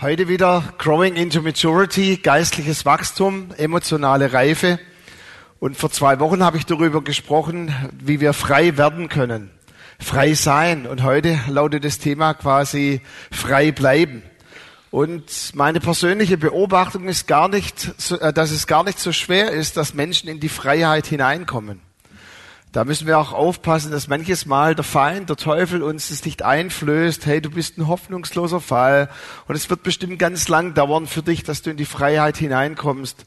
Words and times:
Heute 0.00 0.28
wieder 0.28 0.62
Growing 0.78 1.16
into 1.16 1.42
Maturity, 1.42 2.18
geistliches 2.18 2.86
Wachstum, 2.86 3.48
emotionale 3.56 4.32
Reife. 4.32 4.78
Und 5.58 5.76
vor 5.76 5.90
zwei 5.90 6.20
Wochen 6.20 6.44
habe 6.44 6.56
ich 6.56 6.66
darüber 6.66 7.02
gesprochen, 7.02 7.74
wie 8.00 8.20
wir 8.20 8.32
frei 8.32 8.76
werden 8.78 9.08
können. 9.08 9.50
Frei 9.98 10.34
sein. 10.34 10.86
Und 10.86 11.02
heute 11.02 11.40
lautet 11.48 11.84
das 11.84 11.98
Thema 11.98 12.34
quasi 12.34 13.00
frei 13.32 13.72
bleiben. 13.72 14.22
Und 14.92 15.50
meine 15.54 15.80
persönliche 15.80 16.38
Beobachtung 16.38 17.08
ist 17.08 17.26
gar 17.26 17.48
nicht, 17.48 17.90
äh, 18.20 18.32
dass 18.32 18.52
es 18.52 18.68
gar 18.68 18.84
nicht 18.84 19.00
so 19.00 19.10
schwer 19.10 19.50
ist, 19.50 19.76
dass 19.76 19.94
Menschen 19.94 20.28
in 20.28 20.38
die 20.38 20.48
Freiheit 20.48 21.08
hineinkommen. 21.08 21.87
Da 22.72 22.84
müssen 22.84 23.06
wir 23.06 23.18
auch 23.18 23.32
aufpassen, 23.32 23.90
dass 23.90 24.08
manches 24.08 24.44
Mal 24.44 24.74
der 24.74 24.84
Feind, 24.84 25.30
der 25.30 25.36
Teufel 25.36 25.82
uns 25.82 26.10
es 26.10 26.26
nicht 26.26 26.42
einflößt, 26.42 27.24
hey, 27.24 27.40
du 27.40 27.50
bist 27.50 27.78
ein 27.78 27.88
hoffnungsloser 27.88 28.60
Fall 28.60 29.08
und 29.46 29.54
es 29.54 29.70
wird 29.70 29.82
bestimmt 29.82 30.18
ganz 30.18 30.48
lang 30.48 30.74
dauern 30.74 31.06
für 31.06 31.22
dich, 31.22 31.42
dass 31.42 31.62
du 31.62 31.70
in 31.70 31.78
die 31.78 31.86
Freiheit 31.86 32.36
hineinkommst. 32.36 33.24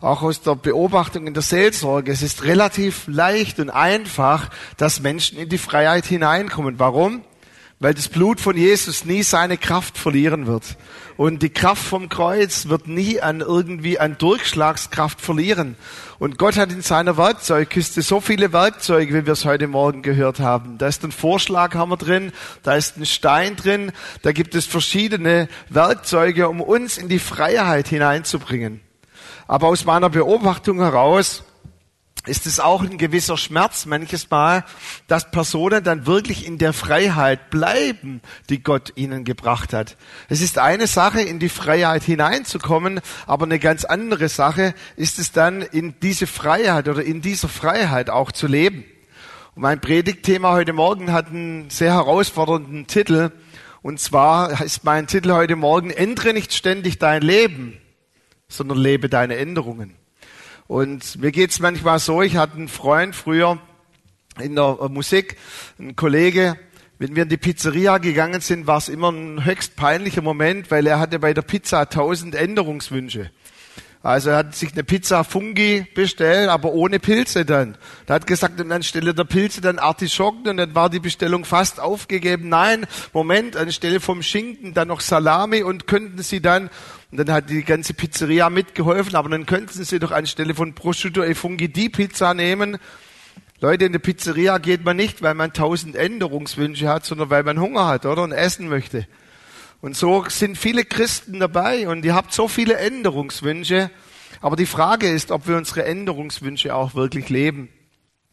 Auch 0.00 0.22
aus 0.22 0.42
der 0.42 0.54
Beobachtung 0.54 1.26
in 1.26 1.34
der 1.34 1.42
Seelsorge, 1.42 2.12
es 2.12 2.22
ist 2.22 2.44
relativ 2.44 3.08
leicht 3.08 3.58
und 3.58 3.70
einfach, 3.70 4.50
dass 4.76 5.00
Menschen 5.00 5.38
in 5.38 5.48
die 5.48 5.58
Freiheit 5.58 6.04
hineinkommen. 6.06 6.78
Warum? 6.78 7.22
Weil 7.80 7.94
das 7.94 8.08
Blut 8.08 8.40
von 8.40 8.56
Jesus 8.56 9.04
nie 9.04 9.22
seine 9.22 9.58
Kraft 9.58 9.98
verlieren 9.98 10.46
wird. 10.46 10.76
Und 11.16 11.42
die 11.42 11.50
Kraft 11.50 11.84
vom 11.84 12.08
Kreuz 12.08 12.68
wird 12.68 12.88
nie 12.88 13.20
an 13.20 13.40
irgendwie 13.40 14.00
an 14.00 14.18
Durchschlagskraft 14.18 15.20
verlieren. 15.20 15.76
Und 16.18 16.38
Gott 16.38 16.56
hat 16.56 16.72
in 16.72 16.82
seiner 16.82 17.16
Werkzeugkiste 17.16 18.02
so 18.02 18.20
viele 18.20 18.52
Werkzeuge, 18.52 19.14
wie 19.14 19.26
wir 19.26 19.32
es 19.32 19.44
heute 19.44 19.68
Morgen 19.68 20.02
gehört 20.02 20.40
haben. 20.40 20.78
Da 20.78 20.88
ist 20.88 21.04
ein 21.04 21.12
Vorschlaghammer 21.12 21.96
drin, 21.96 22.32
da 22.62 22.74
ist 22.74 22.96
ein 22.96 23.06
Stein 23.06 23.54
drin, 23.54 23.92
da 24.22 24.32
gibt 24.32 24.54
es 24.54 24.66
verschiedene 24.66 25.48
Werkzeuge, 25.68 26.48
um 26.48 26.60
uns 26.60 26.98
in 26.98 27.08
die 27.08 27.18
Freiheit 27.20 27.88
hineinzubringen. 27.88 28.80
Aber 29.46 29.68
aus 29.68 29.84
meiner 29.84 30.10
Beobachtung 30.10 30.78
heraus, 30.80 31.44
ist 32.26 32.46
es 32.46 32.58
auch 32.58 32.82
ein 32.82 32.96
gewisser 32.96 33.36
Schmerz 33.36 33.86
manches 33.86 34.30
Mal, 34.30 34.64
dass 35.08 35.30
Personen 35.30 35.84
dann 35.84 36.06
wirklich 36.06 36.46
in 36.46 36.58
der 36.58 36.72
Freiheit 36.72 37.50
bleiben, 37.50 38.22
die 38.48 38.62
Gott 38.62 38.92
ihnen 38.96 39.24
gebracht 39.24 39.72
hat. 39.72 39.96
Es 40.28 40.40
ist 40.40 40.58
eine 40.58 40.86
Sache, 40.86 41.20
in 41.20 41.38
die 41.38 41.48
Freiheit 41.48 42.02
hineinzukommen, 42.02 43.00
aber 43.26 43.44
eine 43.44 43.58
ganz 43.58 43.84
andere 43.84 44.28
Sache 44.28 44.74
ist 44.96 45.18
es 45.18 45.32
dann, 45.32 45.62
in 45.62 45.94
diese 46.00 46.26
Freiheit 46.26 46.88
oder 46.88 47.04
in 47.04 47.20
dieser 47.20 47.48
Freiheit 47.48 48.08
auch 48.08 48.32
zu 48.32 48.46
leben. 48.46 48.84
Und 49.54 49.62
mein 49.62 49.80
Predigtthema 49.80 50.52
heute 50.52 50.72
Morgen 50.72 51.12
hat 51.12 51.28
einen 51.28 51.70
sehr 51.70 51.92
herausfordernden 51.92 52.86
Titel. 52.86 53.30
Und 53.82 54.00
zwar 54.00 54.62
ist 54.64 54.82
mein 54.84 55.06
Titel 55.06 55.32
heute 55.32 55.56
Morgen, 55.56 55.90
ändere 55.90 56.32
nicht 56.32 56.54
ständig 56.54 56.98
dein 56.98 57.20
Leben, 57.20 57.78
sondern 58.48 58.78
lebe 58.78 59.10
deine 59.10 59.36
Änderungen. 59.36 59.94
Und 60.66 61.20
mir 61.20 61.30
geht's 61.30 61.60
manchmal 61.60 61.98
so, 61.98 62.22
ich 62.22 62.36
hatte 62.36 62.56
einen 62.56 62.68
Freund 62.68 63.14
früher 63.14 63.58
in 64.40 64.54
der 64.54 64.88
Musik, 64.88 65.36
ein 65.78 65.94
Kollege, 65.94 66.58
wenn 66.98 67.16
wir 67.16 67.24
in 67.24 67.28
die 67.28 67.36
Pizzeria 67.36 67.98
gegangen 67.98 68.40
sind, 68.40 68.66
war 68.66 68.78
es 68.78 68.88
immer 68.88 69.10
ein 69.10 69.44
höchst 69.44 69.76
peinlicher 69.76 70.22
Moment, 70.22 70.70
weil 70.70 70.86
er 70.86 71.00
hatte 71.00 71.18
bei 71.18 71.34
der 71.34 71.42
Pizza 71.42 71.88
tausend 71.88 72.34
Änderungswünsche. 72.34 73.30
Also 74.02 74.30
er 74.30 74.36
hat 74.36 74.54
sich 74.54 74.72
eine 74.72 74.84
Pizza 74.84 75.24
Fungi 75.24 75.86
bestellt, 75.94 76.50
aber 76.50 76.72
ohne 76.72 77.00
Pilze 77.00 77.44
dann. 77.46 77.76
Er 78.06 78.16
hat 78.16 78.26
gesagt, 78.26 78.60
und 78.60 78.70
anstelle 78.70 79.14
der 79.14 79.24
Pilze 79.24 79.62
dann 79.62 79.78
Artischocken 79.78 80.46
und 80.46 80.58
dann 80.58 80.74
war 80.74 80.90
die 80.90 81.00
Bestellung 81.00 81.46
fast 81.46 81.80
aufgegeben. 81.80 82.50
Nein, 82.50 82.86
Moment, 83.14 83.56
anstelle 83.56 84.00
vom 84.00 84.22
Schinken 84.22 84.74
dann 84.74 84.88
noch 84.88 85.00
Salami 85.00 85.62
und 85.62 85.86
könnten 85.86 86.22
sie 86.22 86.42
dann 86.42 86.68
und 87.14 87.28
dann 87.28 87.32
hat 87.32 87.48
die 87.48 87.62
ganze 87.62 87.94
Pizzeria 87.94 88.50
mitgeholfen, 88.50 89.14
aber 89.14 89.28
dann 89.28 89.46
könnten 89.46 89.84
sie 89.84 90.00
doch 90.00 90.10
anstelle 90.10 90.52
von 90.52 90.74
Prosciutto 90.74 91.22
e 91.22 91.36
Fungi 91.36 91.68
die 91.68 91.88
Pizza 91.88 92.34
nehmen. 92.34 92.76
Leute, 93.60 93.84
in 93.84 93.92
der 93.92 94.00
Pizzeria 94.00 94.58
geht 94.58 94.84
man 94.84 94.96
nicht, 94.96 95.22
weil 95.22 95.34
man 95.34 95.52
tausend 95.52 95.94
Änderungswünsche 95.94 96.88
hat, 96.88 97.04
sondern 97.04 97.30
weil 97.30 97.44
man 97.44 97.60
Hunger 97.60 97.86
hat, 97.86 98.04
oder? 98.04 98.24
Und 98.24 98.32
essen 98.32 98.68
möchte. 98.68 99.06
Und 99.80 99.96
so 99.96 100.24
sind 100.28 100.58
viele 100.58 100.84
Christen 100.84 101.38
dabei 101.38 101.86
und 101.86 102.04
ihr 102.04 102.16
habt 102.16 102.34
so 102.34 102.48
viele 102.48 102.78
Änderungswünsche. 102.78 103.92
Aber 104.40 104.56
die 104.56 104.66
Frage 104.66 105.08
ist, 105.08 105.30
ob 105.30 105.46
wir 105.46 105.56
unsere 105.56 105.84
Änderungswünsche 105.84 106.74
auch 106.74 106.96
wirklich 106.96 107.28
leben. 107.28 107.68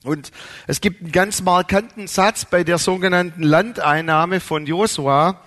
Und 0.04 0.32
es 0.66 0.82
gibt 0.82 1.04
einen 1.04 1.12
ganz 1.12 1.44
markanten 1.44 2.08
Satz 2.08 2.46
bei 2.46 2.64
der 2.64 2.80
sogenannten 2.80 3.44
Landeinnahme 3.44 4.40
von 4.40 4.66
Josua 4.66 5.40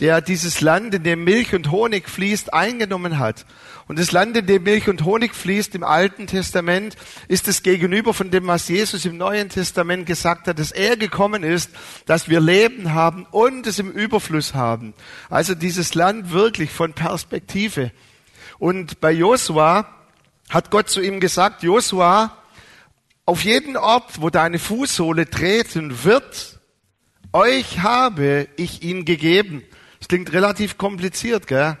der 0.00 0.20
dieses 0.20 0.60
Land, 0.60 0.94
in 0.94 1.02
dem 1.02 1.24
Milch 1.24 1.54
und 1.54 1.70
Honig 1.70 2.08
fließt, 2.08 2.52
eingenommen 2.52 3.18
hat. 3.18 3.46
Und 3.88 3.98
das 3.98 4.12
Land, 4.12 4.36
in 4.36 4.46
dem 4.46 4.62
Milch 4.62 4.88
und 4.88 5.04
Honig 5.04 5.34
fließt 5.34 5.74
im 5.74 5.84
Alten 5.84 6.26
Testament, 6.26 6.96
ist 7.28 7.46
es 7.46 7.62
gegenüber 7.62 8.14
von 8.14 8.30
dem, 8.30 8.46
was 8.46 8.68
Jesus 8.68 9.04
im 9.04 9.16
Neuen 9.16 9.48
Testament 9.48 10.06
gesagt 10.06 10.48
hat, 10.48 10.58
dass 10.58 10.72
er 10.72 10.96
gekommen 10.96 11.42
ist, 11.42 11.70
dass 12.06 12.28
wir 12.28 12.40
Leben 12.40 12.94
haben 12.94 13.26
und 13.30 13.66
es 13.66 13.78
im 13.78 13.90
Überfluss 13.90 14.54
haben. 14.54 14.94
Also 15.28 15.54
dieses 15.54 15.94
Land 15.94 16.32
wirklich 16.32 16.70
von 16.70 16.94
Perspektive. 16.94 17.90
Und 18.58 19.00
bei 19.00 19.12
Josua 19.12 19.86
hat 20.48 20.70
Gott 20.70 20.88
zu 20.88 21.00
ihm 21.00 21.20
gesagt, 21.20 21.62
Josua, 21.62 22.36
auf 23.24 23.44
jeden 23.44 23.76
Ort, 23.76 24.20
wo 24.20 24.30
deine 24.30 24.58
Fußsohle 24.58 25.28
treten 25.28 26.04
wird, 26.04 26.60
euch 27.32 27.80
habe 27.80 28.48
ich 28.56 28.82
ihn 28.82 29.04
gegeben. 29.04 29.62
Klingt 30.12 30.34
relativ 30.34 30.76
kompliziert, 30.76 31.46
gell? 31.46 31.78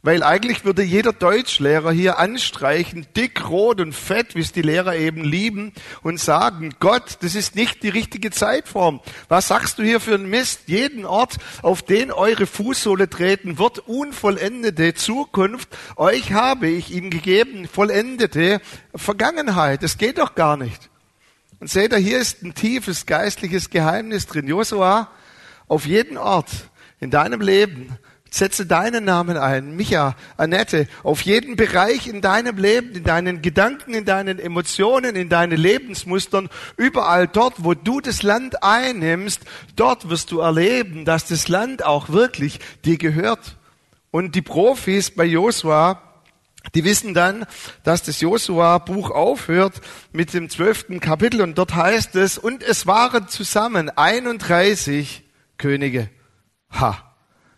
Weil 0.00 0.22
eigentlich 0.22 0.64
würde 0.64 0.84
jeder 0.84 1.12
Deutschlehrer 1.12 1.90
hier 1.90 2.20
anstreichen, 2.20 3.04
dick, 3.16 3.48
rot 3.48 3.80
und 3.80 3.92
fett, 3.94 4.36
wie 4.36 4.42
es 4.42 4.52
die 4.52 4.62
Lehrer 4.62 4.94
eben 4.94 5.24
lieben, 5.24 5.72
und 6.04 6.20
sagen, 6.20 6.76
Gott, 6.78 7.18
das 7.22 7.34
ist 7.34 7.56
nicht 7.56 7.82
die 7.82 7.88
richtige 7.88 8.30
Zeitform. 8.30 9.00
Was 9.28 9.48
sagst 9.48 9.80
du 9.80 9.82
hier 9.82 9.98
für 9.98 10.14
ein 10.14 10.30
Mist? 10.30 10.68
Jeden 10.68 11.04
Ort, 11.04 11.38
auf 11.62 11.82
den 11.82 12.12
eure 12.12 12.46
Fußsohle 12.46 13.10
treten 13.10 13.58
wird, 13.58 13.80
unvollendete 13.88 14.94
Zukunft, 14.94 15.68
euch 15.96 16.32
habe 16.32 16.68
ich 16.68 16.92
ihm 16.92 17.10
gegeben, 17.10 17.66
vollendete 17.66 18.60
Vergangenheit. 18.94 19.82
Das 19.82 19.98
geht 19.98 20.18
doch 20.18 20.36
gar 20.36 20.56
nicht. 20.56 20.90
Und 21.58 21.70
seht 21.70 21.90
ihr, 21.90 21.98
hier 21.98 22.20
ist 22.20 22.40
ein 22.44 22.54
tiefes 22.54 23.04
geistliches 23.04 23.68
Geheimnis 23.68 24.28
drin. 24.28 24.46
Josua, 24.46 25.10
auf 25.66 25.86
jeden 25.86 26.18
Ort, 26.18 26.50
in 27.04 27.10
deinem 27.10 27.42
Leben. 27.42 27.98
Setze 28.30 28.66
deinen 28.66 29.04
Namen 29.04 29.36
ein, 29.36 29.76
Micha, 29.76 30.16
Annette, 30.36 30.88
auf 31.04 31.20
jeden 31.20 31.54
Bereich 31.54 32.08
in 32.08 32.20
deinem 32.20 32.56
Leben, 32.56 32.96
in 32.96 33.04
deinen 33.04 33.42
Gedanken, 33.42 33.94
in 33.94 34.04
deinen 34.04 34.40
Emotionen, 34.40 35.14
in 35.14 35.28
deinen 35.28 35.56
Lebensmustern, 35.56 36.48
überall 36.76 37.28
dort, 37.28 37.62
wo 37.62 37.74
du 37.74 38.00
das 38.00 38.24
Land 38.24 38.64
einnimmst, 38.64 39.42
dort 39.76 40.08
wirst 40.08 40.32
du 40.32 40.40
erleben, 40.40 41.04
dass 41.04 41.26
das 41.26 41.46
Land 41.46 41.84
auch 41.84 42.08
wirklich 42.08 42.58
dir 42.84 42.96
gehört. 42.96 43.56
Und 44.10 44.34
die 44.34 44.42
Profis 44.42 45.12
bei 45.12 45.24
Josua, 45.26 46.02
die 46.74 46.82
wissen 46.82 47.14
dann, 47.14 47.46
dass 47.84 48.02
das 48.02 48.20
Josua-Buch 48.20 49.12
aufhört 49.12 49.80
mit 50.12 50.32
dem 50.32 50.48
zwölften 50.48 50.98
Kapitel 50.98 51.42
und 51.42 51.56
dort 51.56 51.76
heißt 51.76 52.16
es, 52.16 52.38
und 52.38 52.64
es 52.64 52.86
waren 52.86 53.28
zusammen 53.28 53.90
31 53.90 55.22
Könige. 55.56 56.08
Ha. 56.74 57.03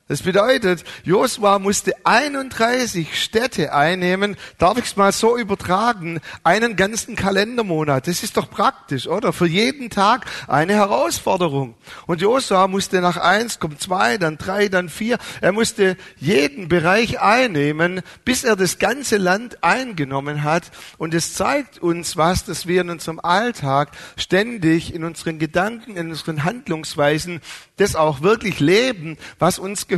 Das 0.09 0.23
bedeutet, 0.23 0.85
Josua 1.03 1.59
musste 1.59 1.93
31 2.05 3.21
Städte 3.21 3.75
einnehmen, 3.75 4.37
darf 4.57 4.79
ich 4.79 4.85
es 4.85 4.95
mal 4.95 5.11
so 5.11 5.37
übertragen, 5.37 6.21
einen 6.45 6.77
ganzen 6.77 7.17
Kalendermonat. 7.17 8.07
Das 8.07 8.23
ist 8.23 8.37
doch 8.37 8.49
praktisch, 8.49 9.09
oder? 9.09 9.33
Für 9.33 9.49
jeden 9.49 9.91
Tag 9.91 10.27
eine 10.47 10.75
Herausforderung. 10.75 11.75
Und 12.07 12.21
Josua 12.21 12.69
musste 12.69 13.01
nach 13.01 13.17
eins, 13.17 13.59
kommt 13.59 13.81
zwei, 13.81 14.17
dann 14.17 14.39
drei, 14.39 14.69
dann 14.69 14.91
vier. 14.91 15.19
Er 15.41 15.51
musste 15.51 15.97
jeden 16.19 16.69
Bereich 16.69 17.19
einnehmen, 17.19 18.01
bis 18.25 18.45
er 18.45 18.55
das 18.55 18.79
ganze 18.79 19.17
Land 19.17 19.65
eingenommen 19.65 20.45
hat. 20.45 20.71
Und 20.99 21.15
es 21.15 21.35
zeigt 21.35 21.81
uns 21.81 22.17
was, 22.17 22.45
dass 22.45 22.69
wir 22.69 22.83
in 22.83 22.91
unserem 22.91 23.19
Alltag 23.19 23.91
ständig 24.17 24.95
in 24.95 25.03
unseren 25.03 25.41
Gedanken, 25.41 25.97
in 25.97 26.11
unseren 26.11 26.45
Handlungsweisen 26.45 27.41
das 27.77 27.97
auch 27.97 28.23
wirklich 28.23 28.61
leben, 28.61 29.19
was 29.41 29.59
uns 29.59 29.89
gehört. 29.89 29.96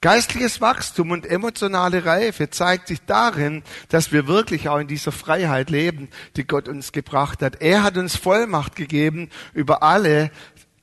Geistliches 0.00 0.60
Wachstum 0.60 1.10
und 1.10 1.26
emotionale 1.26 2.04
Reife 2.04 2.50
zeigt 2.50 2.86
sich 2.86 3.00
darin, 3.04 3.64
dass 3.88 4.12
wir 4.12 4.28
wirklich 4.28 4.68
auch 4.68 4.78
in 4.78 4.86
dieser 4.86 5.10
Freiheit 5.10 5.70
leben, 5.70 6.08
die 6.36 6.46
Gott 6.46 6.68
uns 6.68 6.92
gebracht 6.92 7.42
hat. 7.42 7.60
Er 7.60 7.82
hat 7.82 7.96
uns 7.96 8.14
Vollmacht 8.14 8.76
gegeben 8.76 9.28
über 9.54 9.82
alle 9.82 10.30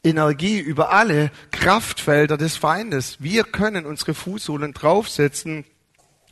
Energie, 0.04 0.60
über 0.60 0.92
alle 0.92 1.32
Kraftfelder 1.52 2.36
des 2.36 2.58
Feindes. 2.58 3.18
Wir 3.22 3.46
können 3.46 3.86
unsere 3.86 4.14
Fußsohlen 4.14 4.74
draufsetzen 4.74 5.64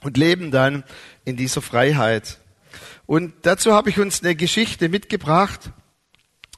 und 0.01 0.17
leben 0.17 0.51
dann 0.51 0.83
in 1.23 1.37
dieser 1.37 1.61
Freiheit. 1.61 2.39
Und 3.05 3.33
dazu 3.43 3.73
habe 3.73 3.89
ich 3.89 3.99
uns 3.99 4.21
eine 4.21 4.35
Geschichte 4.35 4.89
mitgebracht 4.89 5.71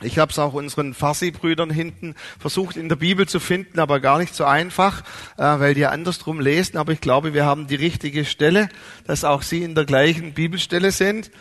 Ich 0.01 0.19
habe 0.19 0.29
es 0.29 0.39
auch 0.39 0.53
unseren 0.53 0.93
Farsi-Brüdern 0.93 1.69
hinten 1.69 2.15
versucht 2.37 2.75
in 2.75 2.89
der 2.89 2.97
Bibel 2.97 3.29
zu 3.29 3.39
finden, 3.39 3.79
aber 3.79 4.01
gar 4.01 4.17
nicht 4.17 4.35
so 4.35 4.43
einfach, 4.43 5.03
äh, 5.37 5.43
weil 5.43 5.73
die 5.73 5.85
andersrum 5.85 6.41
lesen. 6.41 6.77
Aber 6.77 6.91
ich 6.91 6.99
glaube, 6.99 7.33
wir 7.33 7.45
haben 7.45 7.67
die 7.67 7.75
richtige 7.75 8.25
Stelle, 8.25 8.67
dass 9.07 9.23
auch 9.23 9.41
sie 9.41 9.63
in 9.63 9.73
der 9.73 9.85
gleichen 9.85 10.33
Bibelstelle 10.33 10.91
sind. 10.91 11.31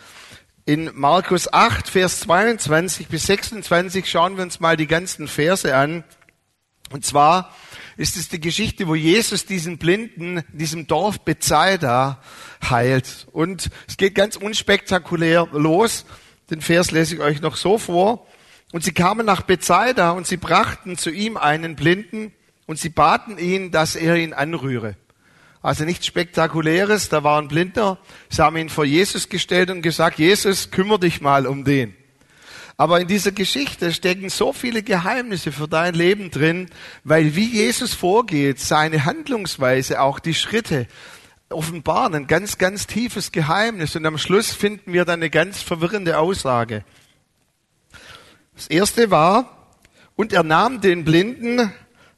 In 0.63 0.89
Markus 0.93 1.51
8, 1.51 1.89
Vers 1.89 2.21
22 2.21 3.09
bis 3.09 3.25
26 3.25 4.09
schauen 4.09 4.37
wir 4.37 4.43
uns 4.43 4.61
mal 4.61 4.77
die 4.77 4.87
ganzen 4.87 5.27
Verse 5.27 5.75
an. 5.75 6.05
Und 6.91 7.05
zwar 7.05 7.53
ist 7.97 8.15
es 8.15 8.29
die 8.29 8.39
Geschichte, 8.39 8.87
wo 8.87 8.95
Jesus 8.95 9.45
diesen 9.45 9.77
Blinden 9.77 10.37
in 10.37 10.57
diesem 10.57 10.87
Dorf 10.87 11.19
Bethsaida 11.19 12.21
heilt. 12.67 13.27
Und 13.33 13.69
es 13.87 13.97
geht 13.97 14.15
ganz 14.15 14.37
unspektakulär 14.37 15.49
los. 15.51 16.05
Den 16.49 16.61
Vers 16.61 16.91
lese 16.91 17.15
ich 17.15 17.21
euch 17.21 17.41
noch 17.41 17.57
so 17.57 17.77
vor. 17.77 18.25
Und 18.75 18.83
sie 18.83 18.91
kamen 18.91 19.25
nach 19.25 19.43
Bethsaida 19.43 20.11
und 20.11 20.27
sie 20.27 20.35
brachten 20.35 20.97
zu 20.97 21.09
ihm 21.09 21.37
einen 21.37 21.77
Blinden 21.77 22.33
und 22.65 22.77
sie 22.77 22.89
baten 22.89 23.37
ihn, 23.37 23.71
dass 23.71 23.95
er 23.95 24.17
ihn 24.17 24.33
anrühre. 24.33 24.97
Also 25.61 25.85
nichts 25.85 26.07
Spektakuläres, 26.07 27.07
da 27.07 27.23
war 27.23 27.41
ein 27.41 27.47
Blinder, 27.47 27.99
sie 28.27 28.43
haben 28.43 28.57
ihn 28.57 28.67
vor 28.67 28.83
Jesus 28.83 29.29
gestellt 29.29 29.71
und 29.71 29.81
gesagt, 29.81 30.19
Jesus, 30.19 30.71
kümmere 30.71 30.99
dich 30.99 31.21
mal 31.21 31.47
um 31.47 31.63
den. 31.63 31.95
Aber 32.75 32.99
in 32.99 33.07
dieser 33.07 33.31
Geschichte 33.31 33.93
stecken 33.93 34.27
so 34.27 34.51
viele 34.51 34.83
Geheimnisse 34.83 35.53
für 35.53 35.69
dein 35.69 35.93
Leben 35.93 36.29
drin, 36.29 36.69
weil 37.05 37.33
wie 37.37 37.47
Jesus 37.47 37.93
vorgeht, 37.93 38.59
seine 38.59 39.05
Handlungsweise, 39.05 40.01
auch 40.01 40.19
die 40.19 40.33
Schritte, 40.33 40.85
offenbaren 41.47 42.13
ein 42.13 42.27
ganz, 42.27 42.57
ganz 42.57 42.87
tiefes 42.87 43.31
Geheimnis. 43.31 43.95
Und 43.95 44.05
am 44.05 44.17
Schluss 44.17 44.51
finden 44.51 44.91
wir 44.91 45.05
dann 45.05 45.21
eine 45.21 45.29
ganz 45.29 45.61
verwirrende 45.61 46.19
Aussage. 46.19 46.83
Das 48.55 48.67
erste 48.67 49.11
war, 49.11 49.73
und 50.15 50.33
er 50.33 50.43
nahm 50.43 50.81
den 50.81 51.03
Blinden 51.03 51.71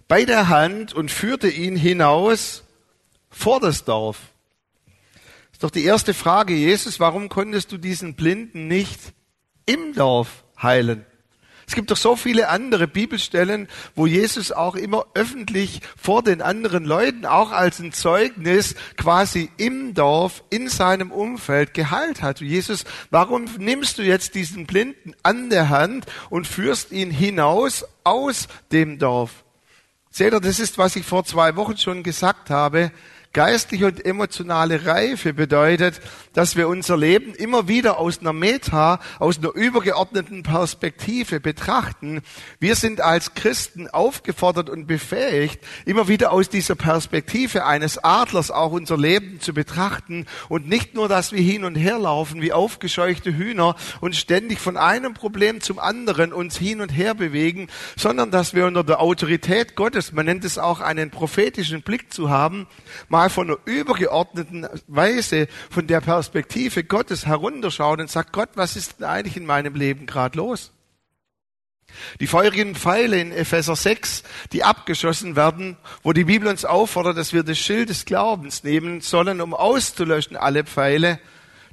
bei 0.08 0.24
der 0.24 0.50
Hand 0.50 0.94
und 0.94 1.12
führte 1.12 1.50
ihn 1.50 1.76
hinaus 1.76 2.64
vor 3.30 3.60
das 3.60 3.84
Dorf. 3.84 4.20
Das 4.86 5.54
ist 5.54 5.64
doch 5.64 5.72
die 5.72 5.84
erste 5.84 6.14
Frage, 6.14 6.54
Jesus, 6.54 7.00
warum 7.00 7.30
konntest 7.30 7.72
du 7.72 7.78
diesen 7.78 8.16
Blinden 8.16 8.68
nicht 8.68 9.00
im 9.66 9.94
Dorf 9.94 10.44
heilen? 10.62 11.06
Es 11.70 11.76
gibt 11.76 11.92
doch 11.92 11.98
so 11.98 12.16
viele 12.16 12.48
andere 12.48 12.88
Bibelstellen, 12.88 13.68
wo 13.94 14.08
Jesus 14.08 14.54
auch 14.54 14.76
immer 14.76 15.06
öffentlich 15.14 15.82
vor 16.02 16.24
den 16.24 16.42
anderen 16.42 16.86
Leuten, 16.86 17.26
auch 17.26 17.52
als 17.52 17.80
ein 17.80 17.92
Zeugnis 17.92 18.76
quasi 18.96 19.50
im 19.58 19.94
Dorf, 19.94 20.44
in 20.50 20.70
seinem 20.70 21.12
Umfeld 21.12 21.74
geheilt 21.74 22.22
hat. 22.22 22.40
Jesus, 22.40 22.86
warum 23.10 23.46
nimmst 23.60 23.98
du 23.98 24.02
jetzt 24.02 24.34
diesen 24.36 24.66
Blinden 24.66 25.14
an 25.24 25.50
der 25.50 25.68
Hand 25.68 26.06
und 26.30 26.48
führst 26.48 26.94
ihn 26.94 27.12
hinaus 27.12 27.84
aus 28.06 28.48
dem 28.72 28.98
Dorf? 28.98 29.44
Seht 30.10 30.34
ihr, 30.34 30.40
das 30.40 30.60
ist, 30.60 30.78
was 30.78 30.96
ich 30.96 31.06
vor 31.06 31.26
zwei 31.26 31.58
Wochen 31.58 31.76
schon 31.76 32.02
gesagt 32.02 32.50
habe. 32.50 32.94
Geistliche 33.38 33.86
und 33.86 34.04
emotionale 34.04 34.88
Reife 34.88 35.32
bedeutet, 35.32 36.02
dass 36.34 36.56
wir 36.56 36.68
unser 36.68 36.98
Leben 36.98 37.36
immer 37.36 37.68
wieder 37.68 38.00
aus 38.00 38.20
einer 38.20 38.34
Meta, 38.34 39.00
aus 39.20 39.38
einer 39.38 39.54
übergeordneten 39.54 40.42
Perspektive 40.42 41.40
betrachten. 41.40 42.24
Wir 42.60 42.76
sind 42.76 43.00
als 43.00 43.36
Christen 43.36 43.90
aufgefordert 43.90 44.72
und 44.72 44.88
befähigt, 44.88 45.64
immer 45.86 46.08
wieder 46.08 46.32
aus 46.32 46.50
dieser 46.50 46.74
Perspektive 46.74 47.64
eines 47.64 48.04
Adlers 48.04 48.50
auch 48.50 48.72
unser 48.72 48.98
Leben 48.98 49.40
zu 49.40 49.54
betrachten 49.54 50.26
und 50.50 50.68
nicht 50.68 50.96
nur, 50.96 51.08
dass 51.08 51.32
wir 51.32 51.42
hin 51.42 51.64
und 51.64 51.76
her 51.76 52.00
laufen 52.00 52.42
wie 52.42 52.54
aufgescheuchte 52.54 53.38
Hühner 53.38 53.76
und 54.02 54.16
ständig 54.16 54.58
von 54.58 54.78
einem 54.78 55.14
Problem 55.14 55.62
zum 55.62 55.78
anderen 55.78 56.34
uns 56.34 56.58
hin 56.58 56.82
und 56.82 56.90
her 56.90 57.14
bewegen, 57.14 57.68
sondern 57.98 58.32
dass 58.32 58.56
wir 58.56 58.66
unter 58.66 58.84
der 58.84 59.00
Autorität 59.00 59.76
Gottes, 59.76 60.12
man 60.12 60.26
nennt 60.26 60.44
es 60.44 60.58
auch 60.58 60.80
einen 60.80 61.12
prophetischen 61.12 61.84
Blick 61.84 62.12
zu 62.12 62.32
haben, 62.32 62.66
mal 63.10 63.27
mal 63.28 63.30
von 63.30 63.50
einer 63.50 63.60
übergeordneten 63.66 64.68
Weise, 64.88 65.48
von 65.70 65.88
der 65.88 66.02
Perspektive 66.02 66.84
Gottes 66.84 67.26
herunterschaut 67.26 68.00
und 68.00 68.10
sagt, 68.10 68.34
Gott, 68.34 68.50
was 68.56 68.76
ist 68.76 69.00
denn 69.00 69.08
eigentlich 69.08 69.38
in 69.38 69.46
meinem 69.46 69.76
Leben 69.76 70.06
gerade 70.06 70.38
los? 70.38 70.72
Die 72.20 72.28
feurigen 72.28 72.76
Pfeile 72.76 73.20
in 73.20 73.32
Epheser 73.32 73.76
6, 73.76 74.24
die 74.52 74.64
abgeschossen 74.64 75.36
werden, 75.36 75.78
wo 76.04 76.12
die 76.14 76.26
Bibel 76.26 76.48
uns 76.48 76.66
auffordert, 76.66 77.18
dass 77.18 77.34
wir 77.34 77.44
das 77.44 77.58
Schild 77.58 77.90
des 77.90 78.06
Glaubens 78.06 78.64
nehmen 78.64 79.02
sollen, 79.02 79.40
um 79.42 79.54
auszulöschen 79.54 80.36
alle 80.36 80.64
Pfeile, 80.64 81.20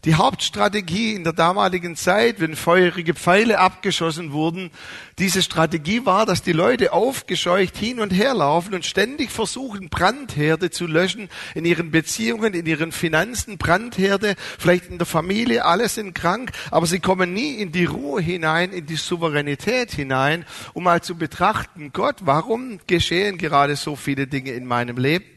die 0.05 0.17
Hauptstrategie 0.17 1.15
in 1.15 1.25
der 1.25 1.33
damaligen 1.33 1.97
Zeit, 1.97 2.41
wenn 2.41 2.57
feurige 2.57 3.15
Pfeile 3.15 3.59
abgeschossen 3.59 4.33
wurden, 4.33 4.71
diese 5.19 5.43
Strategie 5.43 6.05
war, 6.05 6.27
dass 6.27 6.43
die 6.43 6.53
Leute 6.53 6.93
aufgescheucht 6.93 7.77
hin 7.77 8.01
und 8.01 8.11
her 8.11 8.35
laufen 8.35 8.75
und 8.75 8.85
ständig 8.85 9.31
versuchen, 9.31 9.89
Brandherde 9.89 10.71
zu 10.71 10.87
löschen 10.87 11.31
in 11.55 11.65
ihren 11.65 11.91
Beziehungen, 11.91 12.53
in 12.53 12.67
ihren 12.67 12.93
Finanzen, 12.93 13.57
Brandherde, 13.57 14.35
vielleicht 14.59 14.91
in 14.91 14.99
der 14.99 15.07
Familie, 15.07 15.65
alle 15.65 15.89
sind 15.89 16.15
krank, 16.15 16.53
aber 16.71 16.87
sie 16.87 17.01
kommen 17.01 17.33
nie 17.33 17.55
in 17.55 17.73
die 17.73 17.87
Ruhe 17.87 18.21
hinein, 18.21 18.73
in 18.73 18.85
die 18.85 18.97
Souveränität 18.97 19.93
hinein, 19.93 20.45
um 20.75 20.85
mal 20.85 21.03
zu 21.03 21.17
betrachten, 21.17 21.93
Gott, 21.95 22.17
warum 22.25 22.79
geschehen 22.87 23.39
gerade 23.39 23.77
so 23.77 23.97
viele 23.97 24.27
Dinge 24.27 24.51
in 24.51 24.67
meinem 24.67 24.99
Leben? 24.99 25.34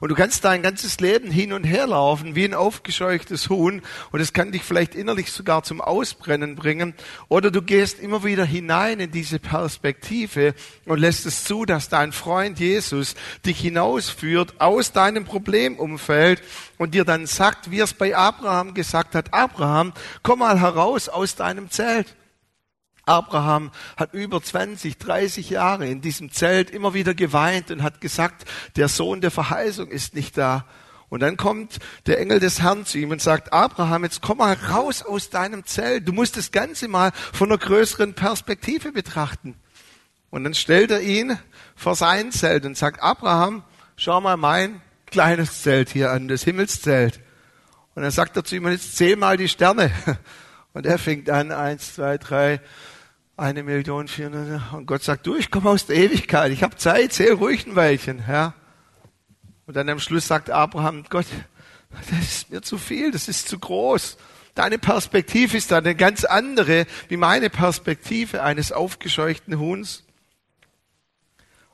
Und 0.00 0.10
du 0.10 0.14
kannst 0.14 0.44
dein 0.44 0.62
ganzes 0.62 1.00
Leben 1.00 1.30
hin 1.30 1.52
und 1.52 1.64
her 1.64 1.86
laufen 1.86 2.34
wie 2.34 2.44
ein 2.44 2.54
aufgescheuchtes 2.54 3.48
Huhn 3.48 3.82
und 4.12 4.20
es 4.20 4.32
kann 4.32 4.52
dich 4.52 4.62
vielleicht 4.62 4.94
innerlich 4.94 5.32
sogar 5.32 5.62
zum 5.62 5.80
Ausbrennen 5.80 6.56
bringen. 6.56 6.94
Oder 7.28 7.50
du 7.50 7.62
gehst 7.62 8.00
immer 8.00 8.24
wieder 8.24 8.44
hinein 8.44 9.00
in 9.00 9.10
diese 9.10 9.38
Perspektive 9.38 10.54
und 10.84 10.98
lässt 10.98 11.26
es 11.26 11.44
zu, 11.44 11.64
dass 11.64 11.88
dein 11.88 12.12
Freund 12.12 12.58
Jesus 12.58 13.14
dich 13.44 13.60
hinausführt 13.60 14.60
aus 14.60 14.92
deinem 14.92 15.24
Problemumfeld 15.24 16.42
und 16.78 16.94
dir 16.94 17.04
dann 17.04 17.26
sagt, 17.26 17.70
wie 17.70 17.80
er 17.80 17.84
es 17.84 17.94
bei 17.94 18.16
Abraham 18.16 18.74
gesagt 18.74 19.14
hat, 19.14 19.32
Abraham, 19.32 19.92
komm 20.22 20.40
mal 20.40 20.60
heraus 20.60 21.08
aus 21.08 21.36
deinem 21.36 21.70
Zelt. 21.70 22.14
Abraham 23.06 23.70
hat 23.96 24.12
über 24.14 24.42
20, 24.42 24.98
30 24.98 25.50
Jahre 25.50 25.88
in 25.88 26.00
diesem 26.00 26.32
Zelt 26.32 26.70
immer 26.70 26.92
wieder 26.92 27.14
geweint 27.14 27.70
und 27.70 27.82
hat 27.82 28.00
gesagt, 28.00 28.44
der 28.74 28.88
Sohn 28.88 29.20
der 29.20 29.30
Verheißung 29.30 29.88
ist 29.88 30.14
nicht 30.14 30.36
da. 30.36 30.66
Und 31.08 31.20
dann 31.20 31.36
kommt 31.36 31.78
der 32.06 32.18
Engel 32.18 32.40
des 32.40 32.60
Herrn 32.60 32.84
zu 32.84 32.98
ihm 32.98 33.10
und 33.10 33.22
sagt, 33.22 33.52
Abraham, 33.52 34.02
jetzt 34.02 34.22
komm 34.22 34.38
mal 34.38 34.54
raus 34.54 35.02
aus 35.02 35.30
deinem 35.30 35.64
Zelt. 35.64 36.08
Du 36.08 36.12
musst 36.12 36.36
das 36.36 36.50
Ganze 36.50 36.88
mal 36.88 37.12
von 37.32 37.48
einer 37.48 37.58
größeren 37.58 38.14
Perspektive 38.14 38.90
betrachten. 38.90 39.54
Und 40.30 40.42
dann 40.42 40.54
stellt 40.54 40.90
er 40.90 41.00
ihn 41.00 41.38
vor 41.76 41.94
sein 41.94 42.32
Zelt 42.32 42.66
und 42.66 42.76
sagt, 42.76 43.02
Abraham, 43.02 43.62
schau 43.96 44.20
mal 44.20 44.36
mein 44.36 44.80
kleines 45.06 45.62
Zelt 45.62 45.90
hier 45.90 46.10
an, 46.10 46.26
das 46.26 46.42
Himmelszelt. 46.42 47.20
Und 47.94 48.02
dann 48.02 48.10
sagt 48.10 48.36
er 48.36 48.44
zu 48.44 48.56
ihm, 48.56 48.68
jetzt 48.68 48.96
zähl 48.96 49.14
mal 49.14 49.36
die 49.36 49.48
Sterne. 49.48 49.92
Und 50.74 50.84
er 50.84 50.98
fängt 50.98 51.30
an, 51.30 51.52
eins, 51.52 51.94
zwei, 51.94 52.18
drei, 52.18 52.60
eine 53.36 53.62
Million 53.62 54.08
vierhundert. 54.08 54.72
Und 54.72 54.86
Gott 54.86 55.02
sagt, 55.02 55.26
du, 55.26 55.36
ich 55.36 55.50
komme 55.50 55.70
aus 55.70 55.86
der 55.86 55.96
Ewigkeit, 55.96 56.52
ich 56.52 56.62
habe 56.62 56.76
Zeit, 56.76 57.12
zähl 57.12 57.32
ruhig 57.32 57.66
ein 57.66 57.76
Weilchen. 57.76 58.22
Ja. 58.26 58.54
Und 59.66 59.76
dann 59.76 59.88
am 59.88 60.00
Schluss 60.00 60.26
sagt 60.26 60.50
Abraham, 60.50 61.04
Gott, 61.08 61.26
das 62.10 62.18
ist 62.20 62.50
mir 62.50 62.62
zu 62.62 62.78
viel, 62.78 63.10
das 63.10 63.28
ist 63.28 63.48
zu 63.48 63.58
groß. 63.58 64.16
Deine 64.54 64.78
Perspektive 64.78 65.56
ist 65.56 65.70
da 65.70 65.78
eine 65.78 65.94
ganz 65.94 66.24
andere 66.24 66.86
wie 67.08 67.18
meine 67.18 67.50
Perspektive 67.50 68.42
eines 68.42 68.72
aufgescheuchten 68.72 69.58
Huhns. 69.58 70.04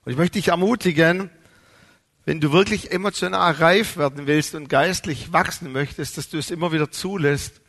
Und 0.05 0.13
ich 0.13 0.19
möchte 0.19 0.39
dich 0.39 0.49
ermutigen, 0.49 1.31
wenn 2.25 2.41
du 2.41 2.53
wirklich 2.53 2.91
emotional 2.91 3.53
reif 3.53 3.97
werden 3.97 4.27
willst 4.27 4.55
und 4.55 4.69
geistlich 4.69 5.33
wachsen 5.33 5.71
möchtest, 5.71 6.19
dass 6.19 6.29
du 6.29 6.39
es 6.39 6.51
immer 6.51 6.73
wieder 6.73 6.91
zulässt, 6.91 7.62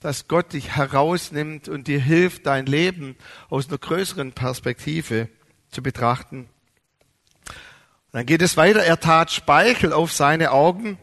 dass 0.00 0.28
Gott 0.28 0.52
dich 0.52 0.76
herausnimmt 0.76 1.68
und 1.68 1.88
dir 1.88 2.00
hilft, 2.00 2.46
dein 2.46 2.66
Leben 2.66 3.16
aus 3.50 3.68
einer 3.68 3.78
größeren 3.78 4.32
Perspektive 4.32 5.28
zu 5.70 5.82
betrachten. 5.82 6.48
Und 7.48 8.12
dann 8.12 8.26
geht 8.26 8.42
es 8.42 8.56
weiter. 8.56 8.82
Er 8.82 9.00
tat 9.00 9.30
Speichel 9.30 9.92
auf 9.92 10.12
seine 10.12 10.52
Augen, 10.52 10.98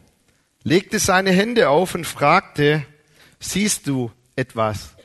legte 0.62 0.98
seine 0.98 1.30
Hände 1.30 1.68
auf 1.68 1.94
und 1.94 2.06
fragte, 2.06 2.84
siehst 3.38 3.86
du 3.86 4.10
etwas? 4.34 4.96